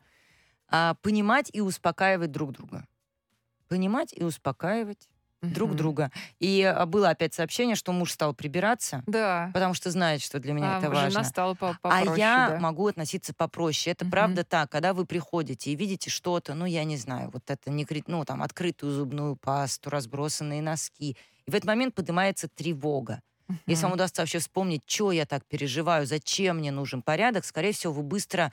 А, 0.68 0.94
понимать 1.02 1.50
и 1.52 1.60
успокаивать 1.60 2.30
друг 2.30 2.52
друга. 2.52 2.86
понимать 3.68 4.12
и 4.14 4.22
успокаивать 4.22 5.08
друг 5.42 5.70
Мгм. 5.70 5.76
друга. 5.76 6.10
И 6.38 6.62
а, 6.62 6.86
было 6.86 7.10
опять 7.10 7.34
сообщение, 7.34 7.74
что 7.76 7.92
муж 7.92 8.12
стал 8.12 8.32
прибираться, 8.32 9.02
Да. 9.06 9.50
потому 9.52 9.74
что 9.74 9.90
знает, 9.90 10.22
что 10.22 10.38
для 10.38 10.52
меня 10.52 10.76
А 10.76 10.78
это 10.78 10.86
жена 10.88 11.02
важно. 11.02 11.24
стала 11.24 11.54
по- 11.54 11.70
А 11.70 11.74
попроще, 11.80 12.16
я 12.18 12.48
да. 12.52 12.58
могу 12.60 12.86
относиться 12.86 13.34
попроще. 13.34 13.92
Это 13.92 14.04
Мгм. 14.04 14.10
правда 14.12 14.44
так, 14.44 14.70
когда 14.70 14.94
вы 14.94 15.04
приходите 15.04 15.70
и 15.72 15.74
видите 15.76 16.10
что-то, 16.10 16.54
ну, 16.54 16.64
я 16.64 16.84
не 16.84 16.96
знаю, 16.96 17.30
вот 17.32 17.42
это 17.50 17.70
не 17.70 17.86
ну, 18.06 18.24
там, 18.24 18.42
открытую 18.42 18.92
зубную 18.92 19.36
пасту, 19.36 19.90
разбросанные 19.90 20.62
носки. 20.62 21.16
И 21.46 21.50
в 21.50 21.54
этот 21.54 21.66
момент 21.66 21.94
поднимается 21.94 22.48
тревога. 22.48 23.20
Если 23.66 23.82
вам 23.84 23.92
удастся 23.94 24.22
вообще 24.22 24.38
вспомнить, 24.38 24.82
что 24.86 25.12
я 25.12 25.26
так 25.26 25.44
переживаю, 25.44 26.06
зачем 26.06 26.58
мне 26.58 26.70
нужен 26.70 27.02
порядок, 27.02 27.44
скорее 27.44 27.72
всего, 27.72 27.92
вы 27.92 28.02
быстро 28.02 28.50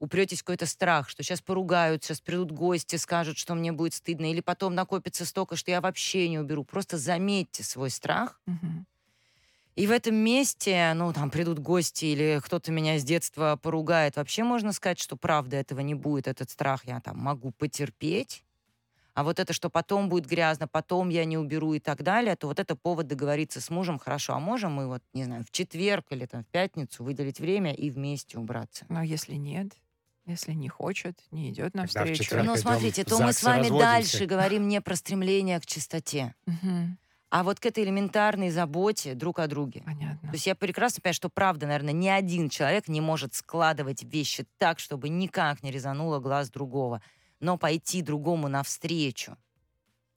упретесь 0.00 0.40
в 0.40 0.44
какой-то 0.44 0.66
страх, 0.66 1.08
что 1.08 1.22
сейчас 1.22 1.40
поругают, 1.40 2.04
сейчас 2.04 2.20
придут 2.20 2.52
гости, 2.52 2.96
скажут, 2.96 3.38
что 3.38 3.54
мне 3.54 3.72
будет 3.72 3.94
стыдно, 3.94 4.30
или 4.30 4.40
потом 4.40 4.74
накопится 4.74 5.24
столько, 5.24 5.56
что 5.56 5.70
я 5.70 5.80
вообще 5.80 6.28
не 6.28 6.38
уберу. 6.38 6.64
Просто 6.64 6.98
заметьте 6.98 7.62
свой 7.62 7.90
страх, 7.90 8.40
и 9.78 9.86
в 9.86 9.92
этом 9.92 10.16
месте, 10.16 10.92
ну, 10.96 11.12
там 11.12 11.30
придут 11.30 11.60
гости 11.60 12.06
или 12.06 12.40
кто-то 12.44 12.72
меня 12.72 12.98
с 12.98 13.04
детства 13.04 13.56
поругает. 13.62 14.16
Вообще 14.16 14.42
можно 14.42 14.72
сказать, 14.72 14.98
что 14.98 15.16
правда 15.16 15.56
этого 15.56 15.78
не 15.78 15.94
будет, 15.94 16.26
этот 16.26 16.50
страх 16.50 16.84
я 16.84 17.00
там 17.00 17.16
могу 17.18 17.52
потерпеть. 17.52 18.42
А 19.14 19.22
вот 19.22 19.38
это, 19.38 19.52
что 19.52 19.70
потом 19.70 20.08
будет 20.08 20.26
грязно, 20.26 20.66
потом 20.66 21.10
я 21.10 21.24
не 21.24 21.38
уберу 21.38 21.74
и 21.74 21.78
так 21.78 22.02
далее, 22.02 22.34
то 22.34 22.48
вот 22.48 22.58
это 22.58 22.74
повод 22.74 23.06
договориться 23.06 23.60
с 23.60 23.70
мужем, 23.70 24.00
хорошо, 24.00 24.34
а 24.34 24.40
можем 24.40 24.72
мы 24.72 24.88
вот, 24.88 25.02
не 25.12 25.24
знаю, 25.24 25.44
в 25.44 25.50
четверг 25.52 26.06
или 26.10 26.26
там 26.26 26.42
в 26.42 26.46
пятницу 26.46 27.04
выделить 27.04 27.38
время 27.38 27.72
и 27.72 27.90
вместе 27.90 28.36
убраться? 28.36 28.84
Но 28.88 29.02
если 29.02 29.34
нет, 29.34 29.76
если 30.28 30.52
не 30.52 30.68
хочет, 30.68 31.18
не 31.30 31.50
идет 31.50 31.74
навстречу. 31.74 32.36
Ну, 32.42 32.56
смотрите, 32.56 33.04
то 33.04 33.18
мы 33.18 33.32
с 33.32 33.42
вами 33.42 33.60
разводимся. 33.62 33.84
дальше 33.86 34.26
говорим 34.26 34.68
не 34.68 34.80
про 34.80 34.94
стремление 34.96 35.58
к 35.60 35.66
чистоте, 35.66 36.34
Мгм. 36.46 36.98
а 37.30 37.42
вот 37.42 37.60
к 37.60 37.66
этой 37.66 37.84
элементарной 37.84 38.50
заботе 38.50 39.14
друг 39.14 39.38
о 39.38 39.46
друге. 39.46 39.82
Понятно. 39.84 40.28
То 40.28 40.34
есть 40.34 40.46
я 40.46 40.54
прекрасно 40.54 41.00
понимаю, 41.02 41.14
что 41.14 41.28
правда, 41.28 41.66
наверное, 41.66 41.92
ни 41.92 42.08
один 42.08 42.48
человек 42.48 42.88
не 42.88 43.00
может 43.00 43.34
складывать 43.34 44.02
вещи 44.02 44.46
так, 44.58 44.78
чтобы 44.78 45.08
никак 45.08 45.62
не 45.62 45.70
резануло 45.70 46.18
глаз 46.20 46.50
другого. 46.50 47.02
Но 47.40 47.56
пойти 47.56 48.02
другому 48.02 48.48
навстречу 48.48 49.36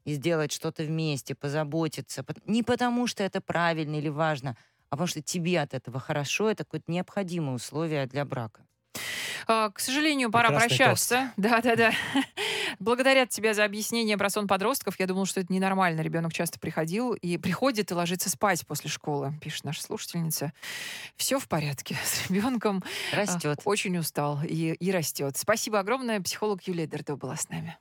и 0.05 0.13
сделать 0.13 0.51
что-то 0.51 0.83
вместе, 0.83 1.35
позаботиться. 1.35 2.25
Не 2.45 2.63
потому, 2.63 3.05
что 3.07 3.23
это 3.23 3.39
правильно 3.41 3.95
или 3.97 4.09
важно, 4.09 4.57
а 4.89 4.95
потому 4.95 5.07
что 5.07 5.21
тебе 5.21 5.61
от 5.61 5.73
этого 5.75 5.99
хорошо, 5.99 6.49
это 6.49 6.63
какое-то 6.63 6.91
необходимое 6.91 7.55
условие 7.55 8.07
для 8.07 8.25
брака. 8.25 8.65
А, 9.47 9.69
К 9.69 9.79
сожалению, 9.79 10.31
пора 10.31 10.49
Прекрасный 10.49 10.77
прощаться. 10.77 11.31
Да, 11.37 11.61
да, 11.61 11.75
да. 11.75 11.91
Благодарят 12.79 13.29
тебя 13.29 13.53
за 13.53 13.63
объяснение 13.63 14.17
про 14.17 14.29
сон 14.29 14.47
подростков. 14.47 14.99
Я 14.99 15.07
думала, 15.07 15.25
что 15.25 15.39
это 15.39 15.51
ненормально. 15.53 16.01
Ребенок 16.01 16.33
часто 16.33 16.59
приходил 16.59 17.13
и 17.13 17.37
приходит 17.37 17.91
и 17.91 17.93
ложится 17.93 18.29
спать 18.29 18.65
после 18.65 18.89
школы, 18.89 19.33
пишет 19.41 19.63
наша 19.63 19.81
слушательница. 19.83 20.53
Все 21.15 21.39
в 21.39 21.47
порядке 21.47 21.97
с 22.03 22.29
ребенком. 22.29 22.83
Растет. 23.13 23.59
Очень 23.65 23.97
устал 23.97 24.39
и, 24.43 24.73
и 24.73 24.91
растет. 24.91 25.37
Спасибо 25.37 25.79
огромное. 25.79 26.19
Психолог 26.21 26.61
Юлия 26.67 26.87
Дердо 26.87 27.15
была 27.15 27.35
с 27.35 27.49
нами. 27.49 27.69